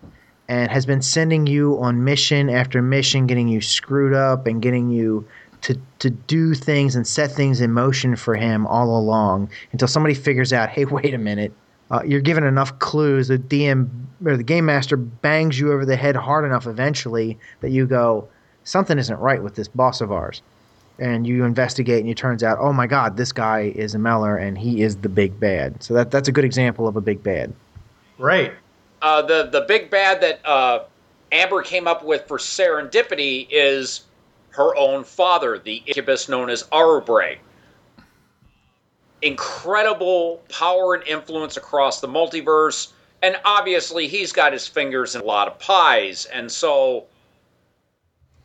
and 0.53 0.69
has 0.69 0.85
been 0.85 1.01
sending 1.01 1.47
you 1.47 1.79
on 1.81 2.03
mission 2.03 2.47
after 2.47 2.79
mission, 2.79 3.25
getting 3.25 3.47
you 3.47 3.59
screwed 3.59 4.13
up 4.13 4.45
and 4.45 4.61
getting 4.61 4.91
you 4.91 5.27
to 5.61 5.75
to 5.97 6.11
do 6.11 6.53
things 6.53 6.95
and 6.95 7.07
set 7.07 7.31
things 7.31 7.59
in 7.59 7.71
motion 7.71 8.15
for 8.15 8.35
him 8.35 8.67
all 8.67 8.95
along 8.95 9.49
until 9.71 9.87
somebody 9.87 10.13
figures 10.13 10.53
out, 10.53 10.69
hey, 10.69 10.85
wait 10.85 11.11
a 11.15 11.17
minute, 11.17 11.51
uh, 11.89 12.03
you're 12.05 12.21
given 12.21 12.43
enough 12.43 12.77
clues. 12.77 13.29
The 13.29 13.39
DM 13.39 13.89
or 14.23 14.37
the 14.37 14.43
game 14.43 14.65
master 14.65 14.95
bangs 14.95 15.59
you 15.59 15.71
over 15.71 15.85
the 15.85 15.95
head 15.95 16.15
hard 16.15 16.45
enough 16.45 16.67
eventually 16.67 17.39
that 17.61 17.71
you 17.71 17.87
go, 17.87 18.27
something 18.63 18.99
isn't 18.99 19.19
right 19.19 19.41
with 19.41 19.55
this 19.55 19.67
boss 19.67 20.01
of 20.01 20.11
ours. 20.11 20.43
And 20.99 21.25
you 21.25 21.43
investigate, 21.45 22.01
and 22.01 22.09
it 22.09 22.17
turns 22.17 22.43
out, 22.43 22.59
oh 22.59 22.71
my 22.71 22.85
God, 22.85 23.17
this 23.17 23.31
guy 23.31 23.73
is 23.75 23.95
a 23.95 23.99
Meller, 23.99 24.37
and 24.37 24.55
he 24.55 24.83
is 24.83 24.97
the 24.97 25.09
big 25.09 25.39
bad. 25.39 25.81
So 25.81 25.95
that 25.95 26.11
that's 26.11 26.27
a 26.27 26.31
good 26.31 26.45
example 26.45 26.87
of 26.87 26.95
a 26.95 27.01
big 27.01 27.23
bad. 27.23 27.51
Right. 28.19 28.53
Uh, 29.03 29.21
the 29.21 29.49
the 29.51 29.61
big 29.61 29.91
bad 29.91 30.21
that 30.21 30.43
uh, 30.45 30.85
Amber 31.31 31.61
came 31.61 31.87
up 31.87 32.03
with 32.03 32.27
for 32.27 32.39
serendipity 32.39 33.47
is 33.51 34.05
her 34.49 34.75
own 34.75 35.03
father, 35.03 35.59
the 35.59 35.83
incubus 35.85 36.27
known 36.27 36.49
as 36.49 36.63
Arubre 36.71 37.37
incredible 39.23 40.41
power 40.49 40.93
and 40.93 41.07
influence 41.07 41.57
across 41.57 41.99
the 42.01 42.07
multiverse 42.07 42.91
And 43.21 43.37
obviously, 43.45 44.09
he's 44.09 44.33
got 44.33 44.51
his 44.51 44.67
fingers 44.67 45.15
in 45.15 45.21
a 45.21 45.23
lot 45.23 45.47
of 45.47 45.57
pies. 45.57 46.25
And 46.25 46.51
so, 46.51 47.05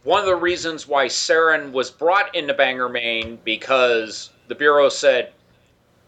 one 0.04 0.20
of 0.20 0.26
the 0.26 0.36
reasons 0.36 0.86
why 0.86 1.06
Saren 1.06 1.72
was 1.72 1.90
brought 1.90 2.32
into 2.36 2.54
Bangor, 2.54 2.88
Maine, 2.88 3.40
because 3.44 4.30
the 4.46 4.54
Bureau 4.54 4.88
said, 4.88 5.32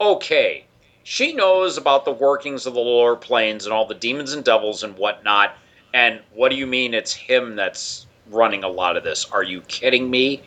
okay, 0.00 0.66
she 1.10 1.32
knows 1.32 1.76
about 1.76 2.04
the 2.04 2.12
workings 2.12 2.66
of 2.66 2.74
the 2.74 2.80
lower 2.80 3.16
planes 3.16 3.64
and 3.64 3.72
all 3.72 3.84
the 3.84 3.96
demons 3.96 4.32
and 4.32 4.44
devils 4.44 4.84
and 4.84 4.96
whatnot. 4.96 5.56
And 5.92 6.20
what 6.32 6.50
do 6.50 6.56
you 6.56 6.68
mean 6.68 6.94
it's 6.94 7.12
him 7.12 7.56
that's 7.56 8.06
running 8.28 8.62
a 8.62 8.68
lot 8.68 8.96
of 8.96 9.02
this? 9.02 9.24
Are 9.32 9.42
you 9.42 9.60
kidding 9.62 10.08
me? 10.08 10.40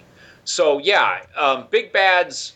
So, 0.45 0.77
yeah, 0.77 1.25
um, 1.37 1.67
Big 1.69 1.91
Bad's 1.91 2.53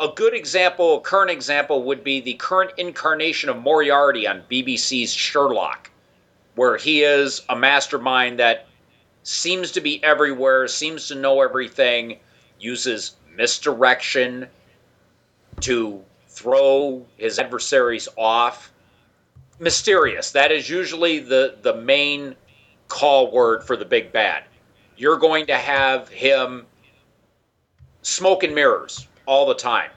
a 0.00 0.08
good 0.08 0.34
example, 0.34 0.96
a 0.96 1.00
current 1.02 1.30
example, 1.30 1.84
would 1.84 2.02
be 2.02 2.20
the 2.20 2.34
current 2.34 2.72
incarnation 2.78 3.48
of 3.48 3.62
Moriarty 3.62 4.26
on 4.26 4.42
BBC's 4.50 5.12
Sherlock, 5.12 5.88
where 6.56 6.78
he 6.78 7.04
is 7.04 7.42
a 7.48 7.54
mastermind 7.54 8.40
that 8.40 8.66
seems 9.22 9.70
to 9.70 9.80
be 9.80 10.02
everywhere, 10.02 10.66
seems 10.66 11.06
to 11.06 11.14
know 11.14 11.42
everything, 11.42 12.18
uses 12.58 13.14
misdirection 13.36 14.48
to 15.60 16.02
throw 16.30 17.04
his 17.16 17.38
adversaries 17.38 18.08
off. 18.16 18.72
Mysterious. 19.58 20.30
That 20.32 20.52
is 20.52 20.70
usually 20.70 21.18
the, 21.18 21.56
the 21.60 21.74
main 21.74 22.34
call 22.88 23.30
word 23.30 23.64
for 23.64 23.76
the 23.76 23.84
big 23.84 24.12
bad. 24.12 24.44
You're 24.96 25.18
going 25.18 25.46
to 25.46 25.56
have 25.56 26.08
him 26.08 26.66
smoke 28.02 28.42
and 28.42 28.54
mirrors 28.54 29.06
all 29.26 29.46
the 29.46 29.54
time. 29.54 29.90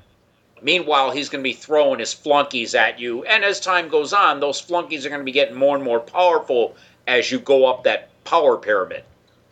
Meanwhile, 0.61 1.11
he's 1.11 1.29
going 1.29 1.43
to 1.43 1.49
be 1.49 1.53
throwing 1.53 1.99
his 1.99 2.13
flunkies 2.13 2.73
at 2.73 2.99
you, 2.99 3.23
and 3.25 3.43
as 3.43 3.59
time 3.59 3.89
goes 3.89 4.13
on, 4.13 4.39
those 4.39 4.61
flunkies 4.61 5.05
are 5.05 5.09
going 5.09 5.19
to 5.19 5.25
be 5.25 5.33
getting 5.33 5.55
more 5.55 5.75
and 5.75 5.83
more 5.83 5.99
powerful 5.99 6.75
as 7.05 7.29
you 7.31 7.39
go 7.39 7.65
up 7.65 7.83
that 7.83 8.09
power 8.23 8.57
pyramid 8.57 9.03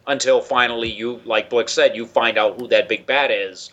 until 0.08 0.42
finally 0.42 0.90
you, 0.90 1.22
like 1.26 1.50
Blix 1.50 1.74
said, 1.74 1.96
you 1.96 2.06
find 2.06 2.38
out 2.38 2.60
who 2.60 2.68
that 2.70 2.88
big 2.88 3.06
bad 3.06 3.30
is 3.30 3.72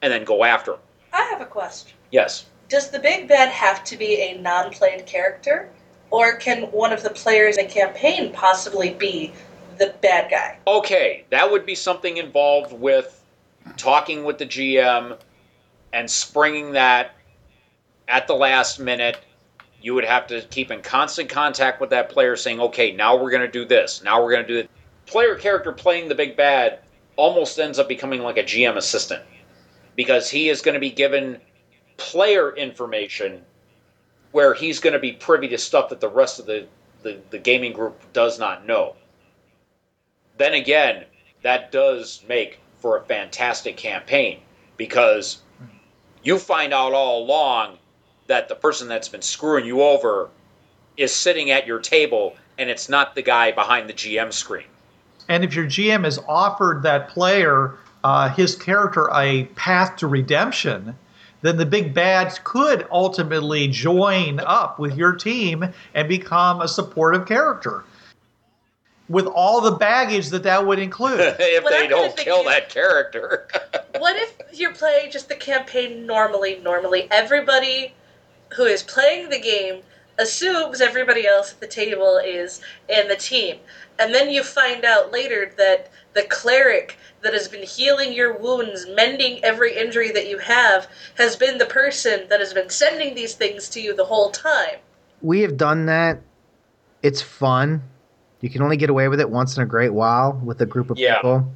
and 0.00 0.12
then 0.12 0.24
go 0.24 0.44
after 0.44 0.74
him. 0.74 0.80
I 1.12 1.22
have 1.22 1.40
a 1.40 1.46
question. 1.46 1.95
Yes. 2.10 2.46
Does 2.68 2.90
the 2.90 2.98
big 2.98 3.28
bad 3.28 3.48
have 3.48 3.84
to 3.84 3.96
be 3.96 4.20
a 4.20 4.38
non 4.38 4.70
played 4.70 5.06
character? 5.06 5.70
Or 6.10 6.36
can 6.36 6.62
one 6.72 6.92
of 6.92 7.02
the 7.02 7.10
players 7.10 7.56
in 7.56 7.66
a 7.66 7.68
campaign 7.68 8.32
possibly 8.32 8.94
be 8.94 9.32
the 9.78 9.94
bad 10.00 10.30
guy? 10.30 10.58
Okay, 10.66 11.24
that 11.30 11.50
would 11.50 11.66
be 11.66 11.74
something 11.74 12.16
involved 12.16 12.72
with 12.72 13.24
talking 13.76 14.24
with 14.24 14.38
the 14.38 14.46
GM 14.46 15.18
and 15.92 16.10
springing 16.10 16.72
that 16.72 17.12
at 18.08 18.26
the 18.26 18.34
last 18.34 18.78
minute. 18.78 19.18
You 19.82 19.94
would 19.94 20.04
have 20.04 20.26
to 20.28 20.42
keep 20.42 20.70
in 20.70 20.82
constant 20.82 21.28
contact 21.28 21.80
with 21.80 21.90
that 21.90 22.08
player 22.08 22.34
saying, 22.36 22.60
okay, 22.60 22.92
now 22.92 23.16
we're 23.16 23.30
going 23.30 23.42
to 23.42 23.50
do 23.50 23.64
this. 23.64 24.02
Now 24.02 24.22
we're 24.22 24.32
going 24.32 24.46
to 24.46 24.48
do 24.48 24.58
it. 24.60 24.70
Player 25.06 25.36
character 25.36 25.70
playing 25.70 26.08
the 26.08 26.14
big 26.14 26.36
bad 26.36 26.80
almost 27.16 27.58
ends 27.58 27.78
up 27.78 27.88
becoming 27.88 28.22
like 28.22 28.36
a 28.36 28.42
GM 28.42 28.76
assistant 28.76 29.22
because 29.94 30.30
he 30.30 30.48
is 30.48 30.60
going 30.60 30.74
to 30.74 30.80
be 30.80 30.90
given 30.90 31.40
player 31.96 32.54
information 32.54 33.42
where 34.32 34.54
he's 34.54 34.80
going 34.80 34.92
to 34.92 34.98
be 34.98 35.12
privy 35.12 35.48
to 35.48 35.58
stuff 35.58 35.88
that 35.88 36.00
the 36.00 36.08
rest 36.08 36.38
of 36.38 36.46
the, 36.46 36.66
the, 37.02 37.18
the 37.30 37.38
gaming 37.38 37.72
group 37.72 38.00
does 38.12 38.38
not 38.38 38.66
know. 38.66 38.94
Then 40.38 40.54
again, 40.54 41.04
that 41.42 41.72
does 41.72 42.22
make 42.28 42.60
for 42.78 42.98
a 42.98 43.04
fantastic 43.04 43.76
campaign 43.76 44.40
because 44.76 45.38
you 46.22 46.38
find 46.38 46.74
out 46.74 46.92
all 46.92 47.22
along 47.22 47.78
that 48.26 48.48
the 48.48 48.54
person 48.54 48.88
that's 48.88 49.08
been 49.08 49.22
screwing 49.22 49.64
you 49.64 49.82
over 49.82 50.28
is 50.96 51.14
sitting 51.14 51.50
at 51.50 51.66
your 51.66 51.78
table 51.78 52.36
and 52.58 52.68
it's 52.68 52.88
not 52.88 53.14
the 53.14 53.22
guy 53.22 53.52
behind 53.52 53.88
the 53.88 53.92
GM 53.92 54.32
screen. 54.32 54.66
And 55.28 55.44
if 55.44 55.54
your 55.54 55.66
GM 55.66 56.04
has 56.04 56.18
offered 56.28 56.82
that 56.82 57.08
player 57.08 57.74
uh, 58.04 58.28
his 58.28 58.54
character 58.54 59.08
a 59.12 59.44
path 59.56 59.96
to 59.96 60.06
redemption, 60.06 60.96
then 61.42 61.56
the 61.56 61.66
big 61.66 61.92
bads 61.94 62.40
could 62.42 62.86
ultimately 62.90 63.68
join 63.68 64.40
up 64.40 64.78
with 64.78 64.96
your 64.96 65.12
team 65.14 65.64
and 65.94 66.08
become 66.08 66.60
a 66.60 66.68
supportive 66.68 67.26
character. 67.26 67.84
With 69.08 69.26
all 69.26 69.60
the 69.60 69.72
baggage 69.72 70.30
that 70.30 70.42
that 70.44 70.66
would 70.66 70.78
include. 70.80 71.20
if 71.38 71.62
What 71.62 71.70
they 71.70 71.84
I'm 71.84 71.90
don't 71.90 72.16
kill 72.16 72.36
thinking- 72.44 72.52
that 72.52 72.68
character. 72.70 73.46
What 73.98 74.14
if 74.16 74.36
you're 74.60 74.74
playing 74.74 75.10
just 75.10 75.30
the 75.30 75.34
campaign 75.36 76.04
normally? 76.06 76.60
Normally, 76.62 77.08
everybody 77.10 77.94
who 78.54 78.64
is 78.64 78.82
playing 78.82 79.30
the 79.30 79.40
game 79.40 79.80
assumes 80.18 80.80
everybody 80.80 81.26
else 81.26 81.52
at 81.52 81.60
the 81.60 81.66
table 81.66 82.18
is 82.24 82.60
in 82.88 83.08
the 83.08 83.16
team. 83.16 83.56
And 83.98 84.14
then 84.14 84.30
you 84.30 84.42
find 84.42 84.84
out 84.84 85.12
later 85.12 85.52
that 85.56 85.90
the 86.14 86.22
cleric 86.22 86.98
that 87.22 87.32
has 87.32 87.48
been 87.48 87.62
healing 87.62 88.12
your 88.12 88.36
wounds, 88.36 88.86
mending 88.94 89.42
every 89.44 89.76
injury 89.76 90.10
that 90.12 90.28
you 90.28 90.38
have, 90.38 90.86
has 91.16 91.36
been 91.36 91.58
the 91.58 91.66
person 91.66 92.26
that 92.28 92.40
has 92.40 92.52
been 92.52 92.70
sending 92.70 93.14
these 93.14 93.34
things 93.34 93.68
to 93.70 93.80
you 93.80 93.94
the 93.94 94.04
whole 94.04 94.30
time. 94.30 94.76
We 95.22 95.40
have 95.40 95.56
done 95.56 95.86
that. 95.86 96.20
It's 97.02 97.22
fun. 97.22 97.82
You 98.40 98.50
can 98.50 98.62
only 98.62 98.76
get 98.76 98.90
away 98.90 99.08
with 99.08 99.20
it 99.20 99.30
once 99.30 99.56
in 99.56 99.62
a 99.62 99.66
great 99.66 99.92
while 99.92 100.40
with 100.44 100.60
a 100.60 100.66
group 100.66 100.90
of 100.90 100.98
Yeah. 100.98 101.16
people. 101.16 101.52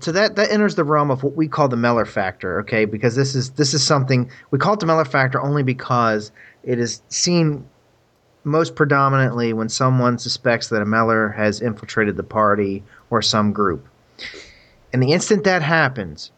So 0.00 0.10
that 0.12 0.36
that 0.36 0.50
enters 0.50 0.74
the 0.76 0.84
realm 0.84 1.10
of 1.10 1.22
what 1.22 1.34
we 1.36 1.48
call 1.48 1.68
the 1.68 1.76
Meller 1.76 2.06
factor, 2.06 2.60
okay? 2.60 2.86
Because 2.86 3.14
this 3.14 3.34
is 3.34 3.50
this 3.50 3.74
is 3.74 3.84
something 3.84 4.30
we 4.50 4.58
call 4.58 4.74
it 4.74 4.80
the 4.80 4.86
Meller 4.86 5.04
factor 5.04 5.40
only 5.40 5.62
because 5.62 6.32
it 6.62 6.78
is 6.78 7.02
seen 7.08 7.66
most 8.44 8.74
predominantly 8.74 9.52
when 9.52 9.68
someone 9.68 10.18
suspects 10.18 10.68
that 10.68 10.82
a 10.82 10.84
Meller 10.84 11.30
has 11.30 11.60
infiltrated 11.60 12.16
the 12.16 12.22
party 12.22 12.82
or 13.10 13.22
some 13.22 13.52
group. 13.52 13.86
And 14.92 15.02
the 15.02 15.12
instant 15.12 15.44
that 15.44 15.62
happens, 15.62 16.32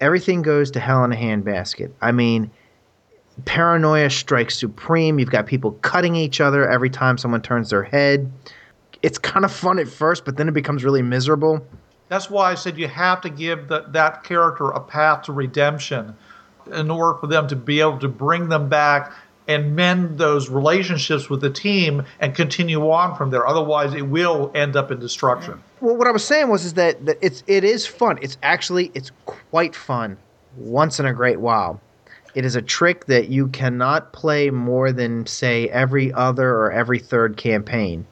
everything 0.00 0.42
goes 0.42 0.70
to 0.72 0.80
hell 0.80 1.04
in 1.04 1.12
a 1.12 1.16
handbasket. 1.16 1.92
I 2.00 2.12
mean, 2.12 2.50
paranoia 3.44 4.10
strikes 4.10 4.58
supreme. 4.58 5.18
You've 5.18 5.30
got 5.30 5.46
people 5.46 5.72
cutting 5.82 6.16
each 6.16 6.40
other 6.40 6.68
every 6.68 6.90
time 6.90 7.16
someone 7.18 7.42
turns 7.42 7.70
their 7.70 7.82
head. 7.82 8.30
It's 9.02 9.18
kind 9.18 9.44
of 9.44 9.52
fun 9.52 9.78
at 9.78 9.88
first, 9.88 10.24
but 10.24 10.36
then 10.36 10.48
it 10.48 10.54
becomes 10.54 10.84
really 10.84 11.02
miserable. 11.02 11.66
That's 12.08 12.28
why 12.28 12.50
I 12.52 12.54
said 12.56 12.76
you 12.76 12.88
have 12.88 13.22
to 13.22 13.30
give 13.30 13.68
the, 13.68 13.86
that 13.88 14.22
character 14.22 14.68
a 14.70 14.80
path 14.80 15.22
to 15.22 15.32
redemption 15.32 16.14
in 16.70 16.90
order 16.90 17.18
for 17.18 17.26
them 17.26 17.48
to 17.48 17.56
be 17.56 17.80
able 17.80 17.98
to 17.98 18.08
bring 18.08 18.48
them 18.48 18.68
back 18.68 19.12
and 19.52 19.76
mend 19.76 20.18
those 20.18 20.48
relationships 20.48 21.30
with 21.30 21.40
the 21.40 21.50
team 21.50 22.04
and 22.20 22.34
continue 22.34 22.90
on 22.90 23.16
from 23.16 23.30
there. 23.30 23.46
Otherwise, 23.46 23.94
it 23.94 24.02
will 24.02 24.50
end 24.54 24.76
up 24.76 24.90
in 24.90 24.98
destruction. 24.98 25.62
Well, 25.80 25.96
what 25.96 26.06
I 26.06 26.10
was 26.10 26.24
saying 26.24 26.48
was 26.48 26.64
is 26.64 26.74
that, 26.74 27.04
that 27.06 27.18
it's 27.20 27.42
it 27.46 27.64
is 27.64 27.86
fun. 27.86 28.18
It's 28.22 28.38
actually 28.42 28.90
it's 28.94 29.10
quite 29.26 29.74
fun 29.74 30.16
once 30.56 30.98
in 31.00 31.06
a 31.06 31.12
great 31.12 31.40
while. 31.40 31.80
It 32.34 32.44
is 32.44 32.56
a 32.56 32.62
trick 32.62 33.06
that 33.06 33.28
you 33.28 33.48
cannot 33.48 34.12
play 34.12 34.50
more 34.50 34.90
than 34.90 35.26
say 35.26 35.68
every 35.68 36.12
other 36.12 36.50
or 36.50 36.72
every 36.72 36.98
third 36.98 37.36
campaign. 37.36 38.06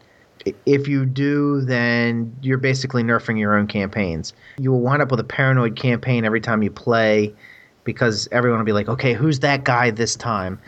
If 0.67 0.89
you 0.89 1.07
do, 1.07 1.61
then 1.63 2.35
you're 2.43 2.59
basically 2.59 3.03
nerfing 3.03 3.39
your 3.39 3.57
own 3.57 3.67
campaigns. 3.67 4.33
You 4.59 4.73
will 4.73 4.81
wind 4.81 5.03
up 5.03 5.11
with 5.11 5.21
a 5.21 5.25
paranoid 5.25 5.77
campaign 5.77 6.25
every 6.25 6.41
time 6.41 6.63
you 6.63 6.71
play 6.71 7.35
because 7.85 8.29
everyone 8.31 8.59
will 8.59 8.67
be 8.67 8.73
like, 8.73 8.89
"Okay, 8.89 9.15
who's 9.15 9.41
that 9.41 9.65
guy 9.65 9.91
this 9.91 10.17
time?" 10.17 10.59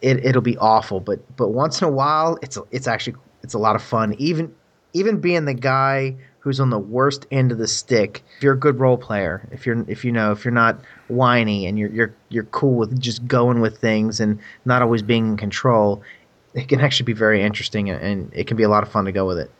It 0.00 0.24
it'll 0.24 0.42
be 0.42 0.56
awful, 0.58 1.00
but 1.00 1.20
but 1.36 1.48
once 1.48 1.80
in 1.82 1.88
a 1.88 1.90
while, 1.90 2.38
it's 2.42 2.58
it's 2.70 2.86
actually 2.86 3.16
it's 3.42 3.54
a 3.54 3.58
lot 3.58 3.76
of 3.76 3.82
fun. 3.82 4.14
Even 4.18 4.54
even 4.92 5.20
being 5.20 5.44
the 5.44 5.54
guy 5.54 6.16
who's 6.40 6.60
on 6.60 6.70
the 6.70 6.78
worst 6.78 7.26
end 7.30 7.52
of 7.52 7.58
the 7.58 7.68
stick, 7.68 8.22
if 8.36 8.42
you're 8.42 8.54
a 8.54 8.58
good 8.58 8.78
role 8.78 8.96
player, 8.96 9.46
if 9.52 9.66
you're 9.66 9.84
if 9.88 10.04
you 10.04 10.12
know 10.12 10.32
if 10.32 10.44
you're 10.44 10.52
not 10.52 10.80
whiny 11.08 11.66
and 11.66 11.78
you're 11.78 11.90
you're 11.90 12.14
you're 12.28 12.44
cool 12.44 12.74
with 12.74 12.98
just 13.00 13.26
going 13.26 13.60
with 13.60 13.78
things 13.78 14.20
and 14.20 14.38
not 14.64 14.82
always 14.82 15.02
being 15.02 15.26
in 15.26 15.36
control, 15.36 16.02
it 16.54 16.68
can 16.68 16.80
actually 16.80 17.04
be 17.04 17.12
very 17.12 17.42
interesting 17.42 17.90
and, 17.90 18.32
it 18.32 18.46
can 18.46 18.56
be 18.56 18.62
a 18.62 18.68
lot 18.68 18.82
of 18.82 18.88
fun 18.88 19.04
to 19.04 19.12
go 19.12 19.26
with 19.26 19.38
it. 19.38 19.50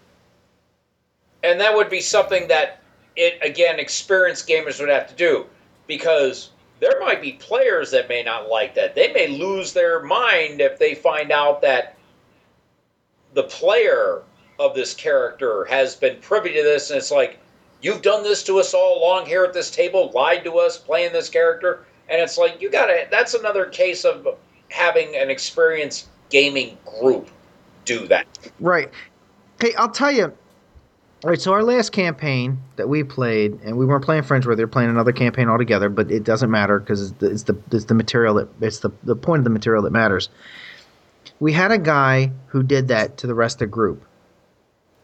and 1.43 1.61
that 1.61 1.75
would 1.75 1.91
be 1.91 2.01
something 2.01 2.49
that 2.49 2.81
it 3.17 3.39
again 3.43 3.79
experienced 3.79 4.49
gamers 4.49 4.81
would 4.81 4.89
have 4.89 5.09
to 5.09 5.15
do 5.15 5.45
because 5.87 6.51
there 6.81 7.01
might 7.01 7.21
be 7.21 7.33
players 7.33 7.91
that 7.91 8.09
may 8.09 8.23
not 8.23 8.49
like 8.49 8.75
that 8.75 8.95
they 8.95 9.13
may 9.13 9.29
lose 9.29 9.73
their 9.73 10.03
mind 10.03 10.61
if 10.61 10.79
they 10.79 10.95
find 10.95 11.31
out 11.31 11.61
that 11.63 11.97
the 13.35 13.43
player 13.45 14.23
of 14.59 14.75
this 14.75 14.95
character 14.95 15.65
has 15.67 15.95
been 15.95 16.17
privy 16.21 16.53
to 16.53 16.63
this 16.63 16.91
and 16.91 16.99
it's 16.99 17.11
like 17.11 17.39
you've 17.81 18.03
done 18.03 18.23
this 18.23 18.43
to 18.43 18.59
us 18.59 18.75
all 18.75 18.99
along 18.99 19.27
here 19.27 19.45
at 19.45 19.53
this 19.53 19.71
table 19.71 20.11
lied 20.15 20.45
to 20.45 20.59
us 20.59 20.79
playing 20.79 21.13
this 21.13 21.29
character 21.29 21.85
and 22.09 22.21
it's 22.21 22.39
like 22.39 22.61
you 22.61 22.71
gotta 22.71 23.07
that's 23.11 23.35
another 23.35 23.67
case 23.67 24.05
of 24.05 24.27
having 24.71 25.15
an 25.17 25.31
experienced 25.31 26.09
gaming 26.31 26.77
group 27.01 27.29
do 27.85 28.07
that 28.07 28.27
Right. 28.61 28.91
Hey, 29.61 29.75
I'll 29.75 29.91
tell 29.91 30.13
you. 30.13 30.33
All 31.25 31.31
right, 31.31 31.41
so 31.41 31.53
our 31.53 31.65
last 31.65 31.91
campaign 31.91 32.59
that 32.77 32.89
we 32.89 33.03
played, 33.03 33.59
and 33.65 33.77
we 33.77 33.85
weren't 33.85 34.05
playing 34.05 34.23
Friends, 34.23 34.47
where 34.47 34.55
they're 34.55 34.69
playing 34.69 34.91
another 34.91 35.11
campaign 35.11 35.49
altogether, 35.49 35.89
but 35.89 36.13
it 36.13 36.23
doesn't 36.23 36.49
matter 36.49 36.79
because 36.79 37.11
it's 37.11 37.19
the, 37.19 37.31
it's 37.31 37.43
the 37.43 37.59
it's 37.73 37.85
the 37.87 37.95
material 37.95 38.37
that 38.37 38.49
it's 38.61 38.79
the 38.79 38.91
the 39.03 39.17
point 39.17 39.41
of 39.41 39.45
the 39.45 39.51
material 39.51 39.83
that 39.83 39.91
matters. 39.91 40.29
we 41.41 41.53
had 41.53 41.73
a 41.73 41.79
guy 41.79 42.31
who 42.47 42.63
did 42.63 42.87
that 42.89 43.17
to 43.17 43.27
the 43.27 43.35
rest 43.35 43.57
of 43.57 43.59
the 43.61 43.67
group, 43.67 44.05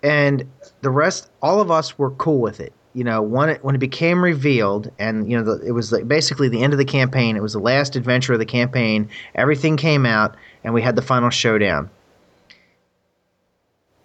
and 0.05 0.48
the 0.83 0.90
rest, 0.90 1.31
all 1.42 1.61
of 1.61 1.72
us 1.72 1.98
were 1.98 2.12
cool 2.12 2.40
with 2.40 2.61
it. 2.61 2.72
You 2.92 3.03
know, 3.03 3.20
when 3.20 3.48
it 3.48 3.64
when 3.64 3.74
it 3.74 3.79
became 3.79 4.22
revealed, 4.22 4.92
and 5.00 5.29
you 5.29 5.37
know, 5.37 5.42
the, 5.42 5.66
it 5.66 5.72
was 5.72 5.90
like 5.90 6.07
basically 6.07 6.48
the 6.48 6.62
end 6.62 6.72
of 6.72 6.79
the 6.79 6.85
campaign. 6.85 7.35
It 7.37 7.42
was 7.42 7.55
the 7.55 7.59
last 7.59 7.96
adventure 7.96 8.35
of 8.35 8.38
the 8.38 8.46
campaign. 8.46 9.09
Everything 9.35 9.77
came 9.77 10.07
out, 10.07 10.37
and 10.62 10.74
we 10.74 10.81
had 10.81 10.94
the 10.94 11.03
final 11.03 11.31
showdown. 11.31 11.90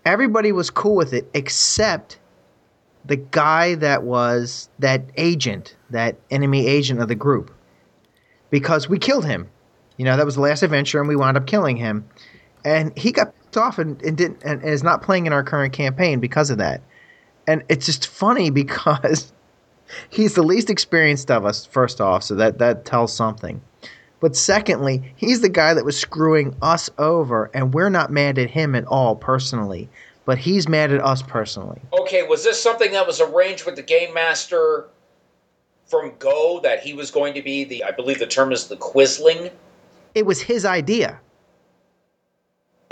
Everybody 0.09 0.51
was 0.51 0.71
cool 0.71 0.95
with 0.95 1.13
it 1.13 1.29
except 1.35 2.17
the 3.05 3.15
guy 3.15 3.75
that 3.75 4.01
was 4.01 4.67
that 4.79 5.03
agent, 5.17 5.75
that 5.91 6.17
enemy 6.31 6.65
agent 6.65 6.99
of 6.99 7.07
the 7.09 7.15
group, 7.15 7.51
because 8.49 8.89
we 8.89 8.97
killed 8.97 9.25
him. 9.25 9.47
You 9.97 10.05
know, 10.05 10.17
that 10.17 10.25
was 10.25 10.33
the 10.33 10.41
last 10.41 10.63
adventure, 10.63 10.99
and 10.99 11.07
we 11.07 11.15
wound 11.15 11.37
up 11.37 11.45
killing 11.45 11.77
him, 11.77 12.09
and 12.65 12.97
he 12.97 13.11
got 13.11 13.35
pissed 13.35 13.57
off 13.57 13.77
and, 13.77 14.01
and 14.01 14.17
didn't 14.17 14.41
and 14.43 14.63
is 14.63 14.81
not 14.81 15.03
playing 15.03 15.27
in 15.27 15.33
our 15.33 15.43
current 15.43 15.73
campaign 15.73 16.19
because 16.19 16.49
of 16.49 16.57
that. 16.57 16.81
And 17.45 17.63
it's 17.69 17.85
just 17.85 18.07
funny 18.07 18.49
because 18.63 19.31
he's 20.09 20.33
the 20.33 20.41
least 20.41 20.71
experienced 20.71 21.29
of 21.29 21.45
us. 21.45 21.67
First 21.67 22.01
off, 22.01 22.23
so 22.23 22.33
that 22.33 22.57
that 22.57 22.83
tells 22.83 23.15
something. 23.15 23.61
But 24.19 24.35
secondly, 24.35 25.13
he's 25.15 25.41
the 25.41 25.49
guy 25.49 25.73
that 25.73 25.85
was 25.85 25.97
screwing 25.97 26.55
us 26.61 26.89
over, 26.97 27.49
and 27.53 27.73
we're 27.73 27.89
not 27.89 28.11
mad 28.11 28.37
at 28.37 28.49
him 28.49 28.75
at 28.75 28.85
all 28.85 29.15
personally 29.15 29.89
but 30.29 30.37
he's 30.37 30.69
mad 30.69 30.91
at 30.91 31.01
us 31.03 31.23
personally. 31.23 31.81
Okay, 31.91 32.21
was 32.21 32.43
this 32.43 32.61
something 32.61 32.91
that 32.91 33.07
was 33.07 33.19
arranged 33.19 33.65
with 33.65 33.75
the 33.75 33.81
game 33.81 34.13
master 34.13 34.85
from 35.87 36.13
Go 36.19 36.59
that 36.61 36.81
he 36.81 36.93
was 36.93 37.09
going 37.09 37.33
to 37.33 37.41
be 37.41 37.63
the 37.63 37.83
I 37.83 37.89
believe 37.89 38.19
the 38.19 38.27
term 38.27 38.51
is 38.51 38.67
the 38.67 38.75
Quisling? 38.75 39.51
It 40.13 40.27
was 40.27 40.39
his 40.39 40.65
idea. 40.65 41.19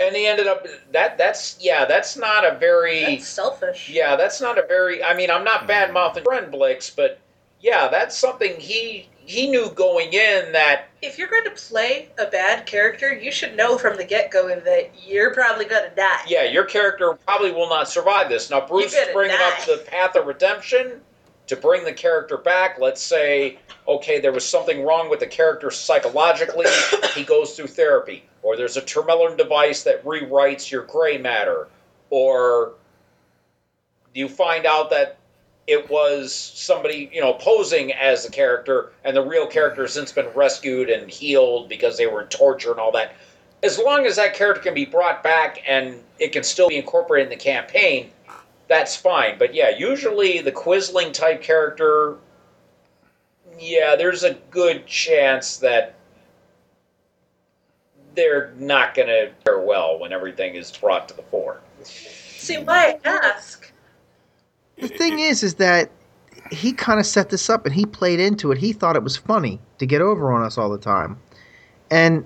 And 0.00 0.16
he 0.16 0.26
ended 0.26 0.48
up 0.48 0.66
that 0.90 1.16
that's 1.16 1.58
yeah, 1.60 1.84
that's 1.84 2.16
not 2.16 2.44
a 2.44 2.58
very 2.58 3.02
That's 3.02 3.28
selfish. 3.28 3.88
Yeah, 3.88 4.16
that's 4.16 4.40
not 4.40 4.58
a 4.58 4.66
very 4.66 5.04
I 5.04 5.14
mean, 5.14 5.30
I'm 5.30 5.44
not 5.44 5.68
bad 5.68 5.94
mouthing 5.94 6.24
friend 6.24 6.50
Blix, 6.50 6.90
but 6.90 7.20
yeah, 7.60 7.86
that's 7.86 8.18
something 8.18 8.58
he 8.58 9.08
he 9.28 9.50
knew 9.50 9.70
going 9.70 10.12
in 10.12 10.52
that 10.52 10.88
If 11.02 11.18
you're 11.18 11.28
going 11.28 11.44
to 11.44 11.50
play 11.50 12.08
a 12.18 12.26
bad 12.26 12.66
character, 12.66 13.12
you 13.12 13.30
should 13.30 13.56
know 13.56 13.76
from 13.76 13.96
the 13.96 14.04
get 14.04 14.30
go 14.30 14.48
that 14.48 14.90
you're 15.06 15.34
probably 15.34 15.66
going 15.66 15.88
to 15.88 15.94
die. 15.94 16.20
yeah, 16.26 16.44
your 16.44 16.64
character 16.64 17.12
probably 17.26 17.52
will 17.52 17.68
not 17.68 17.88
survive 17.88 18.28
this. 18.30 18.50
Now 18.50 18.66
Bruce 18.66 18.94
is 18.94 19.08
bringing 19.12 19.36
die. 19.36 19.50
up 19.50 19.66
the 19.66 19.84
path 19.86 20.16
of 20.16 20.26
redemption 20.26 21.00
to 21.46 21.56
bring 21.56 21.84
the 21.84 21.92
character 21.92 22.38
back. 22.38 22.78
Let's 22.80 23.02
say 23.02 23.58
okay, 23.86 24.20
there 24.20 24.32
was 24.32 24.46
something 24.46 24.84
wrong 24.84 25.08
with 25.10 25.20
the 25.20 25.26
character 25.26 25.70
psychologically. 25.70 26.66
he 27.14 27.24
goes 27.24 27.54
through 27.54 27.68
therapy, 27.68 28.24
or 28.42 28.56
there's 28.56 28.76
a 28.76 28.82
Termelin 28.82 29.36
device 29.36 29.82
that 29.82 30.04
rewrites 30.04 30.70
your 30.70 30.82
gray 30.84 31.18
matter, 31.18 31.68
or 32.10 32.74
you 34.14 34.28
find 34.28 34.66
out 34.66 34.90
that 34.90 35.17
it 35.68 35.88
was 35.90 36.34
somebody 36.34 37.10
you 37.12 37.20
know 37.20 37.34
posing 37.34 37.92
as 37.92 38.24
the 38.24 38.32
character 38.32 38.90
and 39.04 39.14
the 39.14 39.24
real 39.24 39.46
character 39.46 39.82
has 39.82 39.92
since 39.92 40.10
been 40.10 40.26
rescued 40.34 40.88
and 40.88 41.08
healed 41.08 41.68
because 41.68 41.96
they 41.96 42.06
were 42.06 42.22
in 42.22 42.28
torture 42.28 42.72
and 42.72 42.80
all 42.80 42.90
that 42.90 43.14
as 43.62 43.78
long 43.78 44.06
as 44.06 44.16
that 44.16 44.34
character 44.34 44.62
can 44.62 44.74
be 44.74 44.86
brought 44.86 45.22
back 45.22 45.62
and 45.68 46.02
it 46.18 46.32
can 46.32 46.42
still 46.42 46.68
be 46.68 46.76
incorporated 46.76 47.30
in 47.30 47.38
the 47.38 47.44
campaign 47.44 48.10
that's 48.66 48.96
fine 48.96 49.38
but 49.38 49.54
yeah 49.54 49.68
usually 49.68 50.40
the 50.40 50.52
quisling 50.52 51.12
type 51.12 51.42
character 51.42 52.16
yeah 53.60 53.94
there's 53.94 54.24
a 54.24 54.34
good 54.50 54.86
chance 54.86 55.58
that 55.58 55.94
they're 58.14 58.52
not 58.56 58.94
going 58.94 59.06
to 59.06 59.30
fare 59.44 59.60
well 59.60 59.98
when 59.98 60.12
everything 60.12 60.54
is 60.54 60.72
brought 60.72 61.08
to 61.08 61.14
the 61.14 61.22
fore 61.24 61.60
See, 61.84 62.58
why 62.58 62.98
ask? 63.04 63.72
The 64.80 64.88
thing 64.88 65.18
is, 65.18 65.42
is 65.42 65.54
that 65.54 65.90
he 66.50 66.72
kind 66.72 67.00
of 67.00 67.06
set 67.06 67.30
this 67.30 67.50
up 67.50 67.66
and 67.66 67.74
he 67.74 67.84
played 67.84 68.20
into 68.20 68.52
it. 68.52 68.58
He 68.58 68.72
thought 68.72 68.96
it 68.96 69.02
was 69.02 69.16
funny 69.16 69.60
to 69.78 69.86
get 69.86 70.00
over 70.00 70.32
on 70.32 70.42
us 70.42 70.56
all 70.56 70.70
the 70.70 70.78
time. 70.78 71.18
And 71.90 72.24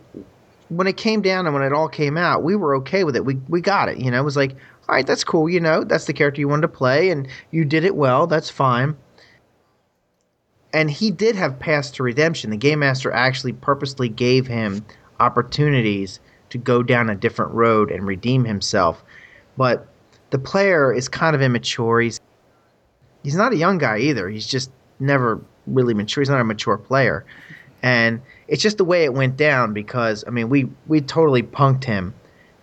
when 0.68 0.86
it 0.86 0.96
came 0.96 1.22
down 1.22 1.46
and 1.46 1.54
when 1.54 1.62
it 1.62 1.72
all 1.72 1.88
came 1.88 2.16
out, 2.16 2.42
we 2.42 2.56
were 2.56 2.74
okay 2.76 3.04
with 3.04 3.16
it. 3.16 3.24
We 3.24 3.36
we 3.48 3.60
got 3.60 3.88
it. 3.88 3.98
You 3.98 4.10
know, 4.10 4.20
it 4.20 4.24
was 4.24 4.36
like, 4.36 4.52
all 4.52 4.94
right, 4.94 5.06
that's 5.06 5.24
cool. 5.24 5.48
You 5.48 5.60
know, 5.60 5.84
that's 5.84 6.06
the 6.06 6.12
character 6.12 6.40
you 6.40 6.48
wanted 6.48 6.62
to 6.62 6.68
play, 6.68 7.10
and 7.10 7.28
you 7.50 7.64
did 7.64 7.84
it 7.84 7.94
well. 7.94 8.26
That's 8.26 8.50
fine. 8.50 8.96
And 10.74 10.90
he 10.90 11.10
did 11.10 11.36
have 11.36 11.58
paths 11.58 11.90
to 11.92 12.02
redemption. 12.02 12.50
The 12.50 12.56
game 12.56 12.78
master 12.78 13.12
actually 13.12 13.52
purposely 13.52 14.08
gave 14.08 14.46
him 14.46 14.84
opportunities 15.20 16.18
to 16.50 16.58
go 16.58 16.82
down 16.82 17.10
a 17.10 17.14
different 17.14 17.52
road 17.52 17.90
and 17.90 18.06
redeem 18.06 18.44
himself. 18.44 19.04
But 19.56 19.86
the 20.30 20.38
player 20.38 20.92
is 20.92 21.08
kind 21.08 21.36
of 21.36 21.42
immature. 21.42 22.00
He's 22.00 22.20
he's 23.22 23.37
not 23.37 23.52
a 23.52 23.56
young 23.56 23.78
guy 23.78 23.98
either. 23.98 24.28
He's 24.28 24.46
just 24.46 24.70
never 24.98 25.40
really 25.66 25.94
mature. 25.94 26.22
He's 26.22 26.28
not 26.28 26.40
a 26.40 26.44
mature 26.44 26.76
player, 26.78 27.24
and 27.82 28.20
it's 28.48 28.62
just 28.62 28.78
the 28.78 28.85
way 28.85 29.04
it 29.04 29.14
went 29.14 29.37
down. 29.37 29.72
Because 29.72 30.24
I 30.26 30.30
mean, 30.30 30.48
we 30.48 30.68
we 30.87 31.00
totally 31.00 31.42
punked 31.42 31.85
him, 31.85 32.14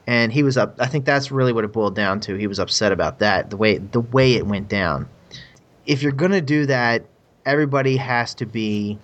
and 0.08 0.32
he 0.32 0.44
was 0.44 0.58
up. 0.58 0.76
I 0.80 0.88
think 0.88 1.06
that's 1.06 1.32
really 1.32 1.54
what 1.54 1.64
it 1.64 1.72
boiled 1.72 1.96
down 1.96 2.20
to. 2.22 2.36
He 2.36 2.48
was 2.48 2.60
upset 2.60 2.92
about 2.92 3.20
that. 3.20 3.50
The 3.50 3.58
way 3.58 3.78
the 3.78 4.02
way 4.02 4.34
it 4.34 4.46
went 4.46 4.70
down. 4.70 5.08
If 5.86 6.04
you're 6.04 6.12
gonna 6.12 6.42
do 6.42 6.66
that, 6.68 7.04
everybody 7.46 7.98
has 7.98 8.34
to 8.36 8.46
be 8.46 8.98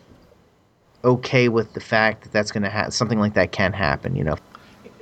okay 1.03 1.49
with 1.49 1.73
the 1.73 1.79
fact 1.79 2.23
that 2.23 2.31
that's 2.31 2.51
gonna 2.51 2.69
have 2.69 2.93
something 2.93 3.19
like 3.19 3.33
that 3.33 3.51
can 3.51 3.73
happen. 3.73 4.15
You 4.15 4.23
know. 4.23 4.37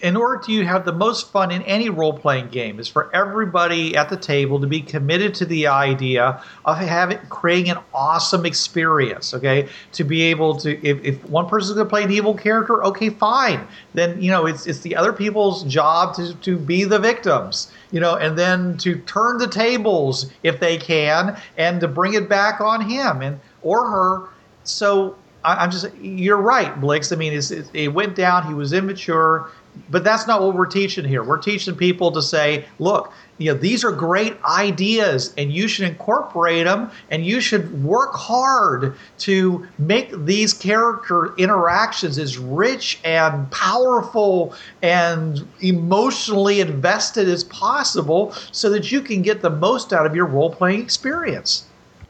In 0.04 0.18
order 0.18 0.38
to 0.44 0.66
have 0.66 0.84
the 0.84 0.92
most 0.92 1.32
fun 1.32 1.50
in 1.50 1.62
any 1.62 1.90
role 1.90 2.12
playing 2.12 2.50
game 2.50 2.78
is 2.78 2.90
for 2.90 3.10
everybody 3.16 3.96
at 3.96 4.10
the 4.10 4.18
table 4.18 4.60
to 4.60 4.68
be 4.68 4.82
committed 4.82 5.34
to 5.34 5.46
the 5.46 5.66
idea 5.66 6.44
of 6.66 6.78
having 6.78 7.18
creating 7.30 7.72
an 7.72 7.78
awesome 7.94 8.46
experience 8.46 9.34
okay 9.34 9.68
to 9.94 10.04
be 10.04 10.24
able 10.24 10.58
to 10.58 10.72
if, 10.86 11.02
if 11.04 11.24
one 11.30 11.48
person's 11.48 11.74
going 11.76 11.86
to 11.88 11.90
play 11.90 12.04
an 12.04 12.12
evil 12.12 12.34
character 12.36 12.84
okay 12.84 13.10
fine 13.10 13.66
then 13.94 14.22
you 14.22 14.30
know 14.30 14.46
it's 14.46 14.68
it's 14.68 14.82
the 14.82 14.94
other 14.96 15.14
people's 15.14 15.64
job 15.64 16.14
to 16.14 16.36
to 16.36 16.58
be 16.58 16.84
the 16.84 17.00
victims 17.00 17.72
you 17.92 18.00
know 18.00 18.16
and 18.16 18.38
then 18.38 18.78
to 18.78 18.98
turn 19.00 19.38
the 19.38 19.48
tables 19.48 20.30
if 20.44 20.60
they 20.60 20.78
can 20.78 21.40
and 21.58 21.80
to 21.80 21.88
bring 21.88 22.14
it 22.14 22.28
back 22.28 22.60
on 22.60 22.82
him 22.82 23.22
and 23.22 23.40
or 23.62 23.90
her 23.90 24.28
so 24.66 25.16
I- 25.46 25.56
I'm 25.64 25.72
just, 25.72 25.94
you're 26.02 26.38
right, 26.38 26.80
Blix. 26.80 27.12
I 27.12 27.16
mean, 27.18 27.34
it 27.74 27.94
went 27.94 28.16
down. 28.16 28.48
He 28.48 28.54
was 28.54 28.72
immature, 28.72 29.50
but 29.90 30.04
that's 30.04 30.28
not 30.28 30.42
what 30.42 30.56
we're 30.56 30.66
teaching 30.66 31.06
here. 31.06 31.24
We're 31.24 31.38
teaching 31.38 31.76
people 31.76 32.12
to 32.12 32.22
say, 32.22 32.66
look, 32.80 33.12
you 33.40 33.52
know, 33.52 33.60
these 33.60 33.84
are 33.84 33.92
great 33.92 34.36
ideas 34.44 35.34
and 35.38 35.52
you 35.52 35.68
should 35.68 35.88
incorporate 35.88 36.66
them 36.66 36.92
and 37.10 37.26
you 37.26 37.42
should 37.42 37.84
work 37.84 38.14
hard 38.14 38.96
to 39.20 39.68
make 39.80 40.12
these 40.26 40.54
character 40.54 41.36
interactions 41.38 42.20
as 42.20 42.38
rich 42.38 43.00
and 43.04 43.50
powerful 43.52 44.54
and 44.82 45.48
emotionally 45.62 46.62
invested 46.62 47.28
as 47.28 47.44
possible 47.46 48.32
so 48.52 48.70
that 48.70 48.92
you 48.92 49.02
can 49.02 49.22
get 49.22 49.42
the 49.42 49.50
most 49.50 49.92
out 49.92 50.06
of 50.06 50.16
your 50.16 50.28
role 50.28 50.54
playing 50.54 50.82
experience. 50.82 51.66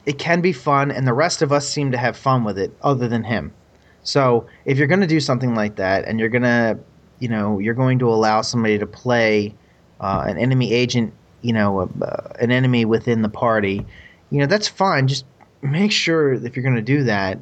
it 0.06 0.18
can 0.20 0.42
be 0.42 0.52
fun, 0.54 0.92
and 0.92 1.08
the 1.08 1.14
rest 1.14 1.42
of 1.42 1.52
us 1.52 1.68
seem 1.68 1.92
to 1.92 1.98
have 1.98 2.18
fun 2.18 2.44
with 2.44 2.58
it, 2.60 2.76
other 2.82 3.08
than 3.08 3.24
him. 3.24 3.54
So 4.04 4.48
if 4.66 4.78
you're 4.78 4.88
going 4.88 5.02
to 5.02 5.08
do 5.08 5.20
something 5.20 5.56
like 5.56 5.76
that, 5.78 6.06
and 6.06 6.20
you're 6.20 6.30
going 6.30 6.44
to, 6.44 6.78
you 7.24 7.30
know, 7.30 7.58
you're 7.58 7.74
going 7.74 8.00
to 8.00 8.10
allow 8.10 8.42
somebody 8.42 8.78
to 8.78 8.86
play 8.86 9.56
uh, 10.02 10.26
an 10.28 10.38
enemy 10.38 10.74
agent, 10.74 11.14
you 11.42 11.54
know, 11.54 11.90
uh, 12.02 12.34
an 12.42 12.52
enemy 12.52 12.84
within 12.84 13.22
the 13.22 13.30
party, 13.30 13.86
you 14.30 14.40
know, 14.40 14.46
that's 14.46 14.68
fine. 14.68 15.08
Just 15.08 15.24
make 15.62 15.94
sure 15.94 16.34
if 16.34 16.54
you're 16.54 16.64
going 16.64 16.76
to 16.76 16.82
do 16.82 17.06
that, 17.06 17.40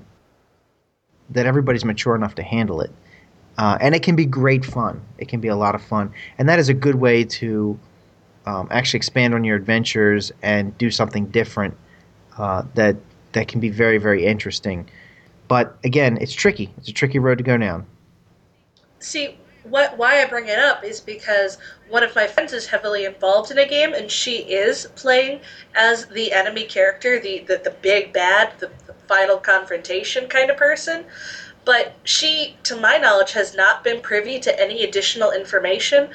that 1.32 1.48
everybody's 1.48 1.84
mature 1.84 2.16
enough 2.16 2.36
to 2.36 2.44
handle 2.44 2.80
it. 2.82 2.92
Uh, 3.58 3.80
and 3.82 3.96
it 3.96 4.04
can 4.04 4.16
be 4.16 4.24
great 4.24 4.64
fun. 4.64 5.02
It 5.18 5.28
can 5.28 5.40
be 5.40 5.48
a 5.48 5.56
lot 5.56 5.74
of 5.74 5.82
fun, 5.82 6.14
and 6.38 6.48
that 6.48 6.60
is 6.60 6.70
a 6.70 6.76
good 6.76 6.96
way 6.96 7.24
to 7.24 7.80
um, 8.46 8.68
actually 8.70 9.00
expand 9.00 9.34
on 9.34 9.44
your 9.44 9.56
adventures 9.56 10.32
and 10.44 10.78
do 10.78 10.92
something 10.92 11.26
different 11.26 11.76
uh, 12.38 12.64
that 12.76 12.98
that 13.32 13.48
can 13.48 13.60
be 13.60 13.70
very 13.70 13.98
very 13.98 14.26
interesting. 14.26 14.88
But 15.48 15.76
again, 15.84 16.18
it's 16.22 16.34
tricky. 16.34 16.72
It's 16.78 16.88
a 16.88 16.94
tricky 16.94 17.18
road 17.18 17.40
to 17.40 17.44
go 17.44 17.58
down. 17.58 17.88
See, 19.00 19.38
what 19.64 19.98
why 19.98 20.22
I 20.22 20.26
bring 20.26 20.48
it 20.48 20.60
up 20.60 20.84
is 20.84 21.00
because 21.00 21.58
one 21.90 22.04
of 22.04 22.16
my 22.16 22.28
friends 22.28 22.54
is 22.54 22.68
heavily 22.68 23.06
involved 23.06 23.52
in 23.52 23.58
a 23.58 23.68
game, 23.68 23.94
and 23.94 24.10
she 24.10 24.38
is 24.38 24.88
playing 24.96 25.42
as 25.76 26.08
the 26.08 26.32
enemy 26.34 26.66
character, 26.66 27.20
the 27.20 27.40
the, 27.40 27.58
the 27.58 27.76
big 27.82 28.14
bad, 28.14 28.54
the, 28.60 28.72
the 28.88 28.94
final 29.08 29.38
confrontation 29.38 30.28
kind 30.28 30.50
of 30.50 30.58
person. 30.58 31.06
But 31.64 31.94
she, 32.04 32.58
to 32.64 32.76
my 32.76 32.98
knowledge, 32.98 33.34
has 33.34 33.56
not 33.56 33.84
been 33.84 34.02
privy 34.02 34.40
to 34.40 34.60
any 34.60 34.84
additional 34.84 35.32
information. 35.32 36.10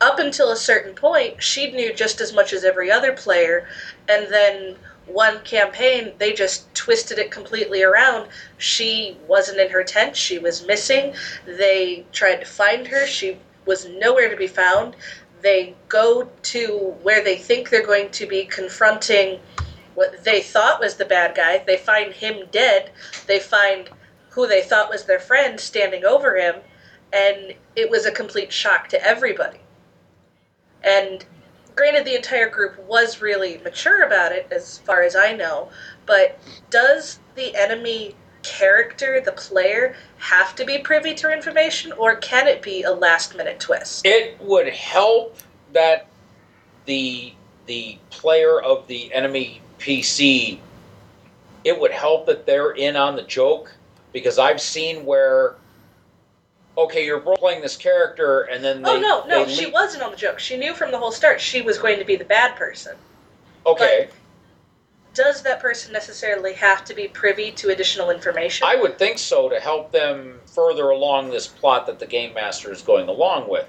Up 0.00 0.18
until 0.18 0.50
a 0.50 0.56
certain 0.56 0.94
point, 0.94 1.40
she 1.42 1.70
knew 1.70 1.94
just 1.94 2.20
as 2.20 2.32
much 2.32 2.52
as 2.52 2.64
every 2.64 2.90
other 2.90 3.12
player, 3.12 3.68
and 4.08 4.26
then 4.32 4.76
one 5.06 5.40
campaign 5.40 6.12
they 6.18 6.32
just 6.32 6.72
twisted 6.74 7.18
it 7.18 7.30
completely 7.30 7.82
around. 7.82 8.28
She 8.58 9.16
wasn't 9.26 9.60
in 9.60 9.70
her 9.70 9.84
tent, 9.84 10.16
she 10.16 10.38
was 10.38 10.66
missing. 10.66 11.14
They 11.46 12.04
tried 12.12 12.36
to 12.36 12.46
find 12.46 12.86
her, 12.88 13.06
she 13.06 13.38
was 13.66 13.86
nowhere 13.86 14.28
to 14.28 14.36
be 14.36 14.46
found. 14.46 14.96
They 15.42 15.74
go 15.88 16.30
to 16.42 16.96
where 17.02 17.22
they 17.22 17.36
think 17.36 17.68
they're 17.68 17.86
going 17.86 18.10
to 18.10 18.26
be 18.26 18.44
confronting 18.44 19.40
what 19.94 20.24
they 20.24 20.40
thought 20.40 20.80
was 20.80 20.96
the 20.96 21.04
bad 21.04 21.34
guy. 21.34 21.58
They 21.58 21.76
find 21.76 22.12
him 22.12 22.46
dead. 22.50 22.90
They 23.26 23.38
find 23.38 23.88
who 24.30 24.46
they 24.46 24.62
thought 24.62 24.90
was 24.90 25.04
their 25.04 25.20
friend 25.20 25.60
standing 25.60 26.04
over 26.04 26.36
him, 26.36 26.56
and 27.12 27.54
it 27.76 27.88
was 27.88 28.06
a 28.06 28.10
complete 28.10 28.52
shock 28.52 28.88
to 28.88 29.04
everybody. 29.04 29.58
And 30.82 31.24
granted, 31.74 32.04
the 32.04 32.14
entire 32.14 32.48
group 32.48 32.78
was 32.86 33.20
really 33.20 33.58
mature 33.58 34.02
about 34.02 34.32
it, 34.32 34.46
as 34.50 34.78
far 34.78 35.02
as 35.02 35.16
I 35.16 35.32
know, 35.32 35.70
but 36.06 36.38
does 36.70 37.18
the 37.34 37.54
enemy 37.56 38.14
character, 38.42 39.20
the 39.20 39.32
player, 39.32 39.96
have 40.18 40.54
to 40.56 40.64
be 40.64 40.78
privy 40.78 41.14
to 41.14 41.32
information, 41.32 41.92
or 41.92 42.16
can 42.16 42.46
it 42.46 42.62
be 42.62 42.82
a 42.82 42.92
last 42.92 43.36
minute 43.36 43.58
twist? 43.58 44.04
It 44.04 44.40
would 44.40 44.68
help 44.68 45.36
that 45.72 46.06
the 46.84 47.34
the 47.66 47.98
player 48.10 48.60
of 48.60 48.86
the 48.86 49.12
enemy 49.12 49.62
PC. 49.78 50.58
It 51.64 51.80
would 51.80 51.90
help 51.90 52.26
that 52.26 52.44
they're 52.44 52.72
in 52.72 52.94
on 52.94 53.16
the 53.16 53.22
joke 53.22 53.74
because 54.12 54.38
I've 54.38 54.60
seen 54.60 55.04
where. 55.04 55.56
Okay, 56.76 57.06
you're 57.06 57.20
role 57.20 57.36
playing 57.36 57.62
this 57.62 57.76
character, 57.76 58.42
and 58.42 58.64
then 58.64 58.82
oh, 58.84 58.98
they, 58.98 58.98
oh 58.98 59.00
no, 59.00 59.26
no, 59.26 59.44
they 59.44 59.52
she 59.52 59.64
leak- 59.66 59.74
wasn't 59.74 60.02
on 60.02 60.10
the 60.10 60.16
joke. 60.16 60.38
She 60.40 60.56
knew 60.56 60.74
from 60.74 60.90
the 60.90 60.98
whole 60.98 61.12
start 61.12 61.40
she 61.40 61.62
was 61.62 61.78
going 61.78 61.98
to 61.98 62.04
be 62.04 62.16
the 62.16 62.24
bad 62.24 62.56
person. 62.56 62.96
Okay, 63.64 64.08
Does 65.14 65.42
that 65.42 65.60
person 65.60 65.92
necessarily 65.92 66.52
have 66.54 66.84
to 66.86 66.94
be 66.94 67.06
privy 67.08 67.52
to 67.52 67.70
additional 67.70 68.10
information? 68.10 68.66
I 68.68 68.76
would 68.76 68.98
think 68.98 69.18
so 69.18 69.48
to 69.48 69.60
help 69.60 69.92
them 69.92 70.40
further 70.46 70.90
along 70.90 71.30
this 71.30 71.46
plot 71.46 71.86
that 71.86 72.00
the 72.00 72.06
game 72.06 72.34
master 72.34 72.72
is 72.72 72.82
going 72.82 73.08
along 73.08 73.48
with. 73.48 73.68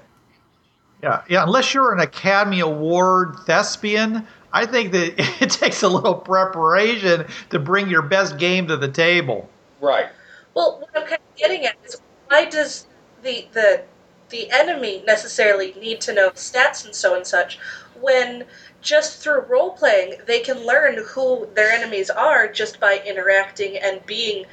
Yeah, 1.02 1.22
yeah. 1.28 1.44
Unless 1.44 1.74
you're 1.74 1.92
an 1.92 2.00
Academy 2.00 2.60
Award 2.60 3.36
thespian, 3.46 4.26
I 4.52 4.66
think 4.66 4.92
that 4.92 5.14
it 5.42 5.50
takes 5.50 5.82
a 5.82 5.88
little 5.88 6.14
preparation 6.14 7.26
to 7.50 7.58
bring 7.58 7.88
your 7.88 8.02
best 8.02 8.38
game 8.38 8.66
to 8.66 8.76
the 8.76 8.88
table. 8.88 9.48
Right. 9.80 10.08
Well, 10.54 10.80
what 10.80 10.90
I'm 10.96 11.02
kind 11.02 11.20
of 11.20 11.36
getting 11.36 11.66
at 11.66 11.76
is 11.84 12.00
why 12.28 12.46
does 12.46 12.86
the 13.26 13.46
the 13.52 13.82
the 14.30 14.50
enemy 14.50 15.02
necessarily 15.06 15.72
need 15.74 16.00
to 16.00 16.14
know 16.14 16.30
stats 16.30 16.84
and 16.84 16.94
so 16.94 17.14
and 17.14 17.26
such 17.26 17.58
when 18.00 18.44
just 18.80 19.22
through 19.22 19.40
role 19.40 19.70
playing 19.70 20.14
they 20.26 20.40
can 20.40 20.64
learn 20.64 20.96
who 21.04 21.48
their 21.54 21.70
enemies 21.70 22.08
are 22.10 22.48
just 22.48 22.80
by 22.80 23.02
interacting 23.06 23.76
and 23.76 24.04
being 24.06 24.44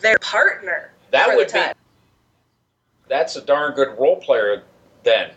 their 0.00 0.18
partner. 0.18 0.92
That 1.10 1.34
would 1.34 1.52
be. 1.52 1.60
That's 3.08 3.36
a 3.36 3.40
darn 3.40 3.74
good 3.74 3.98
role 3.98 4.16
player 4.16 4.62
then. 5.02 5.30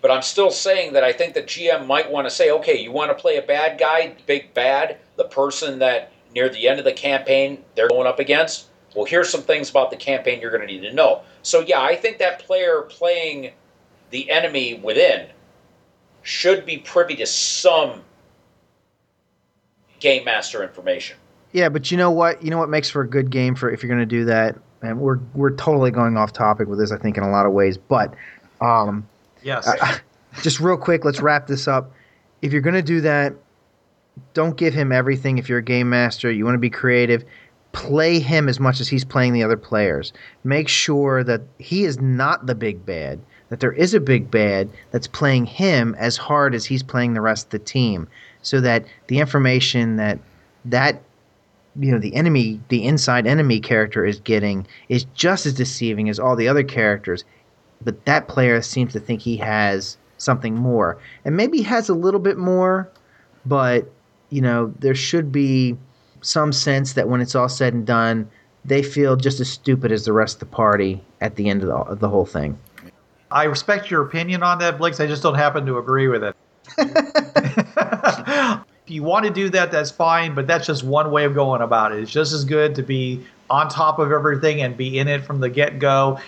But 0.00 0.10
I'm 0.10 0.22
still 0.22 0.50
saying 0.50 0.94
that 0.94 1.04
I 1.04 1.12
think 1.12 1.34
the 1.34 1.42
GM 1.42 1.86
might 1.86 2.10
want 2.10 2.26
to 2.26 2.30
say, 2.30 2.50
okay, 2.50 2.76
you 2.76 2.90
want 2.90 3.10
to 3.10 3.14
play 3.14 3.36
a 3.36 3.42
bad 3.42 3.78
guy, 3.78 4.16
big 4.26 4.52
bad, 4.52 4.98
the 5.16 5.24
person 5.24 5.78
that 5.78 6.12
near 6.34 6.48
the 6.48 6.66
end 6.66 6.80
of 6.80 6.84
the 6.84 6.92
campaign 6.92 7.62
they're 7.76 7.88
going 7.88 8.08
up 8.08 8.18
against. 8.18 8.66
Well, 8.94 9.04
here's 9.04 9.30
some 9.30 9.42
things 9.42 9.70
about 9.70 9.90
the 9.90 9.96
campaign 9.96 10.40
you're 10.40 10.50
going 10.50 10.66
to 10.66 10.72
need 10.72 10.82
to 10.82 10.92
know. 10.92 11.22
So, 11.42 11.60
yeah, 11.60 11.80
I 11.80 11.96
think 11.96 12.18
that 12.18 12.40
player 12.40 12.82
playing 12.82 13.52
the 14.10 14.30
enemy 14.30 14.74
within 14.74 15.28
should 16.22 16.66
be 16.66 16.78
privy 16.78 17.16
to 17.16 17.26
some 17.26 18.02
game 20.00 20.24
master 20.24 20.62
information. 20.62 21.16
Yeah, 21.52 21.68
but 21.68 21.90
you 21.90 21.96
know 21.96 22.10
what? 22.10 22.42
You 22.42 22.50
know 22.50 22.58
what 22.58 22.68
makes 22.68 22.90
for 22.90 23.02
a 23.02 23.08
good 23.08 23.30
game 23.30 23.54
for 23.54 23.70
if 23.70 23.82
you're 23.82 23.88
going 23.88 24.00
to 24.00 24.06
do 24.06 24.24
that. 24.26 24.56
And 24.82 24.98
we're 25.00 25.18
we're 25.34 25.54
totally 25.54 25.90
going 25.90 26.16
off 26.16 26.32
topic 26.32 26.66
with 26.66 26.78
this, 26.78 26.90
I 26.90 26.98
think, 26.98 27.16
in 27.16 27.22
a 27.22 27.30
lot 27.30 27.46
of 27.46 27.52
ways. 27.52 27.78
But 27.78 28.14
um, 28.60 29.06
Yes. 29.42 29.68
I- 29.68 30.00
just 30.42 30.60
real 30.60 30.76
quick, 30.76 31.04
let's 31.04 31.20
wrap 31.20 31.46
this 31.46 31.68
up. 31.68 31.92
If 32.40 32.52
you're 32.52 32.62
going 32.62 32.74
to 32.74 32.82
do 32.82 33.00
that, 33.02 33.34
don't 34.34 34.56
give 34.56 34.74
him 34.74 34.92
everything. 34.92 35.38
If 35.38 35.48
you're 35.48 35.58
a 35.58 35.62
game 35.62 35.88
master, 35.90 36.30
you 36.30 36.44
want 36.44 36.54
to 36.54 36.58
be 36.60 36.70
creative. 36.70 37.24
Play 37.72 38.18
him 38.20 38.48
as 38.48 38.60
much 38.60 38.80
as 38.80 38.88
he's 38.88 39.04
playing 39.04 39.32
the 39.32 39.42
other 39.42 39.56
players. 39.56 40.12
Make 40.44 40.68
sure 40.68 41.24
that 41.24 41.42
he 41.58 41.84
is 41.84 42.00
not 42.00 42.46
the 42.46 42.54
big 42.54 42.84
bad. 42.84 43.18
That 43.48 43.60
there 43.60 43.72
is 43.72 43.92
a 43.92 44.00
big 44.00 44.30
bad 44.30 44.70
that's 44.90 45.06
playing 45.06 45.46
him 45.46 45.94
as 45.98 46.16
hard 46.16 46.54
as 46.54 46.64
he's 46.64 46.82
playing 46.82 47.14
the 47.14 47.20
rest 47.20 47.46
of 47.46 47.50
the 47.50 47.58
team, 47.58 48.08
so 48.40 48.60
that 48.60 48.84
the 49.08 49.18
information 49.18 49.96
that 49.96 50.18
that 50.64 51.02
you 51.78 51.90
know 51.90 51.98
the 51.98 52.14
enemy 52.14 52.60
the 52.68 52.84
inside 52.84 53.26
enemy 53.26 53.60
character 53.60 54.04
is 54.04 54.20
getting 54.20 54.66
is 54.88 55.04
just 55.14 55.46
as 55.46 55.54
deceiving 55.54 56.08
as 56.08 56.18
all 56.18 56.36
the 56.36 56.48
other 56.48 56.62
characters 56.62 57.24
but 57.82 58.04
that 58.04 58.28
player 58.28 58.60
seems 58.60 58.92
to 58.92 59.00
think 59.00 59.20
he 59.20 59.36
has 59.36 59.96
something 60.18 60.54
more 60.54 60.98
and 61.24 61.36
maybe 61.36 61.62
has 61.62 61.88
a 61.88 61.94
little 61.94 62.20
bit 62.20 62.36
more 62.36 62.90
but 63.46 63.90
you 64.30 64.40
know 64.40 64.72
there 64.78 64.94
should 64.94 65.32
be 65.32 65.76
some 66.22 66.52
sense 66.52 66.94
that 66.94 67.08
when 67.08 67.20
it's 67.20 67.34
all 67.34 67.48
said 67.48 67.74
and 67.74 67.86
done 67.86 68.28
they 68.64 68.82
feel 68.82 69.16
just 69.16 69.40
as 69.40 69.50
stupid 69.50 69.90
as 69.90 70.04
the 70.04 70.12
rest 70.12 70.36
of 70.36 70.40
the 70.40 70.46
party 70.46 71.02
at 71.20 71.34
the 71.34 71.48
end 71.48 71.62
of 71.62 71.68
the, 71.68 71.74
of 71.74 72.00
the 72.00 72.08
whole 72.08 72.26
thing 72.26 72.58
I 73.32 73.44
respect 73.44 73.90
your 73.90 74.02
opinion 74.02 74.42
on 74.42 74.58
that, 74.58 74.78
Blix. 74.78 75.00
I 75.00 75.06
just 75.06 75.22
don't 75.22 75.34
happen 75.34 75.66
to 75.66 75.78
agree 75.78 76.08
with 76.08 76.22
it. 76.22 76.36
if 76.78 78.64
you 78.86 79.02
want 79.02 79.24
to 79.24 79.32
do 79.32 79.48
that, 79.50 79.72
that's 79.72 79.90
fine, 79.90 80.34
but 80.34 80.46
that's 80.46 80.66
just 80.66 80.84
one 80.84 81.10
way 81.10 81.24
of 81.24 81.34
going 81.34 81.62
about 81.62 81.92
it. 81.92 82.00
It's 82.00 82.10
just 82.10 82.32
as 82.32 82.44
good 82.44 82.74
to 82.74 82.82
be 82.82 83.24
on 83.50 83.68
top 83.68 83.98
of 83.98 84.12
everything 84.12 84.62
and 84.62 84.76
be 84.76 84.98
in 84.98 85.08
it 85.08 85.24
from 85.24 85.40
the 85.40 85.48
get 85.48 85.78
go. 85.78 86.18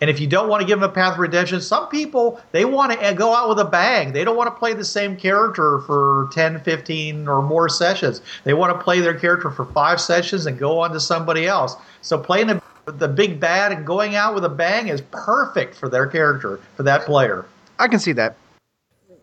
And 0.00 0.10
if 0.10 0.20
you 0.20 0.26
don't 0.26 0.48
want 0.48 0.60
to 0.60 0.66
give 0.66 0.80
them 0.80 0.88
a 0.88 0.92
path 0.92 1.14
of 1.14 1.18
redemption, 1.18 1.60
some 1.60 1.88
people 1.88 2.40
they 2.52 2.64
want 2.64 2.92
to 2.92 3.14
go 3.14 3.34
out 3.34 3.48
with 3.48 3.58
a 3.58 3.64
bang. 3.64 4.12
They 4.12 4.24
don't 4.24 4.36
want 4.36 4.54
to 4.54 4.58
play 4.58 4.74
the 4.74 4.84
same 4.84 5.16
character 5.16 5.80
for 5.80 6.28
10, 6.32 6.60
15 6.60 7.28
or 7.28 7.42
more 7.42 7.68
sessions. 7.68 8.20
They 8.44 8.54
want 8.54 8.76
to 8.76 8.82
play 8.82 9.00
their 9.00 9.18
character 9.18 9.50
for 9.50 9.64
5 9.64 10.00
sessions 10.00 10.46
and 10.46 10.58
go 10.58 10.78
on 10.80 10.92
to 10.92 11.00
somebody 11.00 11.46
else. 11.46 11.76
So 12.02 12.18
playing 12.18 12.48
the, 12.48 12.62
the 12.86 13.08
big 13.08 13.40
bad 13.40 13.72
and 13.72 13.86
going 13.86 14.16
out 14.16 14.34
with 14.34 14.44
a 14.44 14.50
bang 14.50 14.88
is 14.88 15.00
perfect 15.10 15.74
for 15.74 15.88
their 15.88 16.06
character, 16.06 16.60
for 16.76 16.82
that 16.82 17.06
player. 17.06 17.46
i 17.78 17.88
can 17.88 17.98
see 17.98 18.12
that 18.12 18.36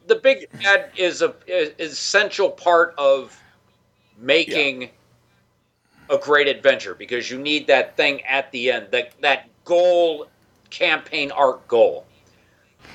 the 0.08 0.16
big 0.16 0.50
bad 0.62 0.92
is 0.98 1.22
a 1.22 1.34
is 1.48 1.94
essential 1.94 2.50
part 2.50 2.94
of 2.98 3.40
making 4.18 4.90
a 6.10 6.18
great 6.18 6.48
adventure 6.48 6.94
because 6.94 7.32
you 7.32 7.40
need 7.40 7.68
that 7.68 7.96
thing 7.96 8.22
at 8.24 8.52
the 8.52 8.72
end 8.72 8.88
that 8.92 9.14
that 9.22 9.50
goal 9.66 10.28
campaign 10.74 11.32
art 11.32 11.66
goal 11.68 12.06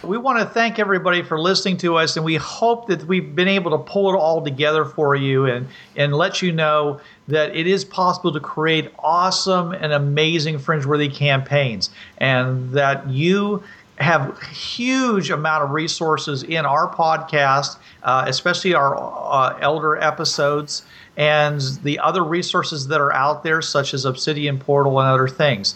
We 0.02 0.18
want 0.18 0.38
to 0.40 0.44
thank 0.44 0.78
everybody 0.78 1.22
for 1.22 1.40
listening 1.40 1.76
to 1.78 1.96
us, 1.96 2.16
and 2.16 2.24
we 2.24 2.36
hope 2.36 2.88
that 2.88 3.04
we've 3.04 3.34
been 3.34 3.48
able 3.48 3.70
to 3.70 3.78
pull 3.78 4.12
it 4.12 4.16
all 4.16 4.42
together 4.44 4.84
for 4.84 5.16
you 5.16 5.46
and, 5.46 5.66
and 5.96 6.12
let 6.12 6.42
you 6.42 6.52
know 6.52 7.00
that 7.28 7.54
it 7.56 7.66
is 7.66 7.84
possible 7.84 8.32
to 8.32 8.40
create 8.40 8.92
awesome 8.98 9.72
and 9.72 9.92
amazing 9.92 10.58
fringe-worthy 10.58 11.08
campaigns, 11.08 11.90
and 12.18 12.72
that 12.72 13.08
you 13.08 13.62
have 13.98 14.40
huge 14.42 15.30
amount 15.30 15.64
of 15.64 15.70
resources 15.70 16.44
in 16.44 16.64
our 16.64 16.92
podcast, 16.94 17.76
uh, 18.04 18.24
especially 18.28 18.74
our 18.74 18.94
uh, 18.96 19.58
elder 19.60 19.96
episodes 19.96 20.84
and 21.16 21.60
the 21.82 21.98
other 21.98 22.22
resources 22.22 22.86
that 22.86 23.00
are 23.00 23.12
out 23.12 23.42
there, 23.42 23.60
such 23.60 23.92
as 23.94 24.04
Obsidian 24.04 24.58
Portal 24.58 25.00
and 25.00 25.08
other 25.08 25.26
things. 25.26 25.74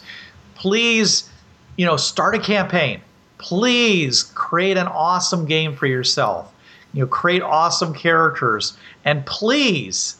Please, 0.55 1.29
you 1.77 1.87
know, 1.87 1.97
start 1.97 2.35
a 2.35 2.39
campaign 2.39 3.01
please 3.43 4.23
create 4.35 4.77
an 4.77 4.87
awesome 4.87 5.45
game 5.45 5.75
for 5.75 5.87
yourself. 5.87 6.55
You 6.95 7.01
know, 7.01 7.07
create 7.07 7.43
awesome 7.43 7.93
characters, 7.93 8.77
and 9.05 9.25
please 9.27 10.17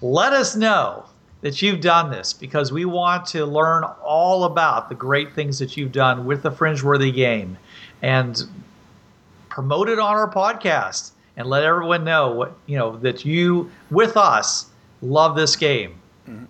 let 0.00 0.32
us 0.32 0.56
know 0.56 1.04
that 1.42 1.60
you've 1.60 1.80
done 1.80 2.10
this 2.10 2.32
because 2.32 2.72
we 2.72 2.84
want 2.84 3.26
to 3.26 3.44
learn 3.44 3.84
all 4.02 4.44
about 4.44 4.88
the 4.88 4.94
great 4.94 5.34
things 5.34 5.58
that 5.58 5.76
you've 5.76 5.92
done 5.92 6.24
with 6.24 6.42
the 6.42 6.50
Fringeworthy 6.50 7.12
game, 7.12 7.58
and 8.00 8.44
promote 9.48 9.88
it 9.88 9.98
on 9.98 10.14
our 10.14 10.32
podcast 10.32 11.10
and 11.36 11.48
let 11.48 11.64
everyone 11.64 12.04
know 12.04 12.30
what 12.30 12.56
you 12.66 12.78
know 12.78 12.96
that 12.98 13.24
you 13.24 13.70
with 13.90 14.16
us 14.16 14.66
love 15.02 15.34
this 15.34 15.56
game. 15.56 15.96
Mm-hmm. 16.28 16.44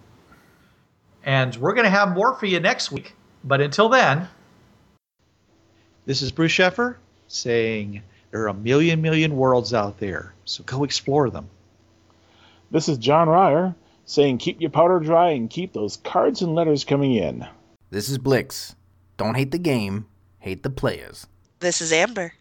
And 1.24 1.57
we're 1.57 1.74
going 1.74 1.84
to 1.84 1.91
have 1.91 2.14
more 2.14 2.34
for 2.34 2.47
you 2.47 2.61
next 2.61 2.93
week. 2.93 3.14
But 3.45 3.61
until 3.61 3.88
then. 3.88 4.28
This 6.05 6.22
is 6.22 6.32
Bruce 6.32 6.53
Sheffer 6.53 6.97
saying 7.28 8.03
there 8.30 8.43
are 8.43 8.49
a 8.49 8.55
million, 8.55 9.03
million 9.03 9.36
worlds 9.36 9.72
out 9.72 10.01
there, 10.01 10.34
so 10.45 10.64
go 10.64 10.82
explore 10.84 11.30
them. 11.30 11.49
This 12.70 12.88
is 12.88 12.99
John 12.99 13.28
Ryer 13.28 13.74
saying 14.05 14.38
keep 14.38 14.61
your 14.61 14.70
powder 14.70 14.99
dry 14.99 15.30
and 15.30 15.49
keep 15.49 15.72
those 15.72 15.99
cards 15.99 16.43
and 16.43 16.55
letters 16.55 16.84
coming 16.84 17.14
in. 17.14 17.47
This 17.90 18.09
is 18.09 18.18
Blix. 18.18 18.74
Don't 19.16 19.36
hate 19.36 19.53
the 19.53 19.59
game, 19.59 20.07
hate 20.40 20.62
the 20.64 20.70
players. 20.70 21.26
This 21.61 21.80
is 21.80 21.93
Amber. 21.93 22.32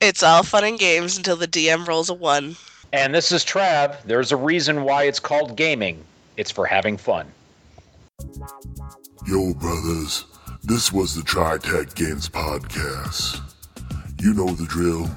It's 0.00 0.22
all 0.22 0.42
fun 0.42 0.64
and 0.64 0.78
games 0.78 1.16
until 1.16 1.36
the 1.36 1.48
DM 1.48 1.86
rolls 1.88 2.08
a 2.10 2.14
one. 2.14 2.56
and 2.92 3.14
this 3.14 3.32
is 3.32 3.44
trav 3.44 4.02
there's 4.04 4.32
a 4.32 4.36
reason 4.36 4.82
why 4.84 5.04
it's 5.04 5.18
called 5.20 5.56
gaming 5.56 6.04
it's 6.36 6.50
for 6.50 6.66
having 6.66 6.96
fun 6.98 7.26
Yo, 9.26 9.54
brothers, 9.54 10.24
This 10.64 10.92
was 10.92 11.16
the 11.16 11.24
Tri 11.24 11.58
Tac 11.58 11.92
Games 11.96 12.28
Podcast. 12.28 13.40
You 14.22 14.32
know 14.32 14.46
the 14.46 14.64
drill. 14.64 15.10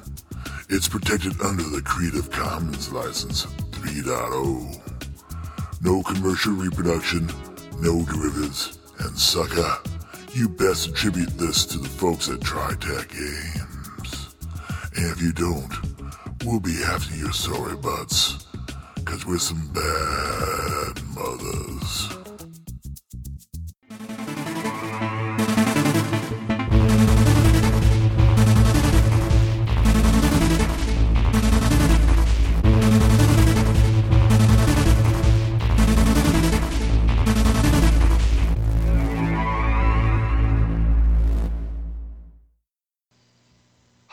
It's 0.68 0.88
protected 0.88 1.40
under 1.40 1.62
the 1.62 1.82
Creative 1.82 2.28
Commons 2.32 2.92
License 2.92 3.46
3.0. 3.46 5.84
No 5.84 6.02
commercial 6.02 6.52
reproduction, 6.52 7.28
no 7.80 8.04
derivatives, 8.04 8.76
and 8.98 9.16
sucker, 9.16 9.78
you 10.32 10.48
best 10.48 10.88
attribute 10.88 11.38
this 11.38 11.64
to 11.66 11.78
the 11.78 11.88
folks 11.88 12.28
at 12.28 12.40
Tri 12.40 12.74
Tac 12.80 13.08
Games. 13.10 14.34
And 14.96 15.12
if 15.12 15.22
you 15.22 15.32
don't, 15.32 15.72
we'll 16.44 16.58
be 16.58 16.82
after 16.82 17.14
your 17.14 17.32
sorry 17.32 17.76
butts, 17.76 18.46
cause 19.04 19.24
we're 19.24 19.38
some 19.38 19.64
bad 19.72 21.00
mothers. 21.14 22.25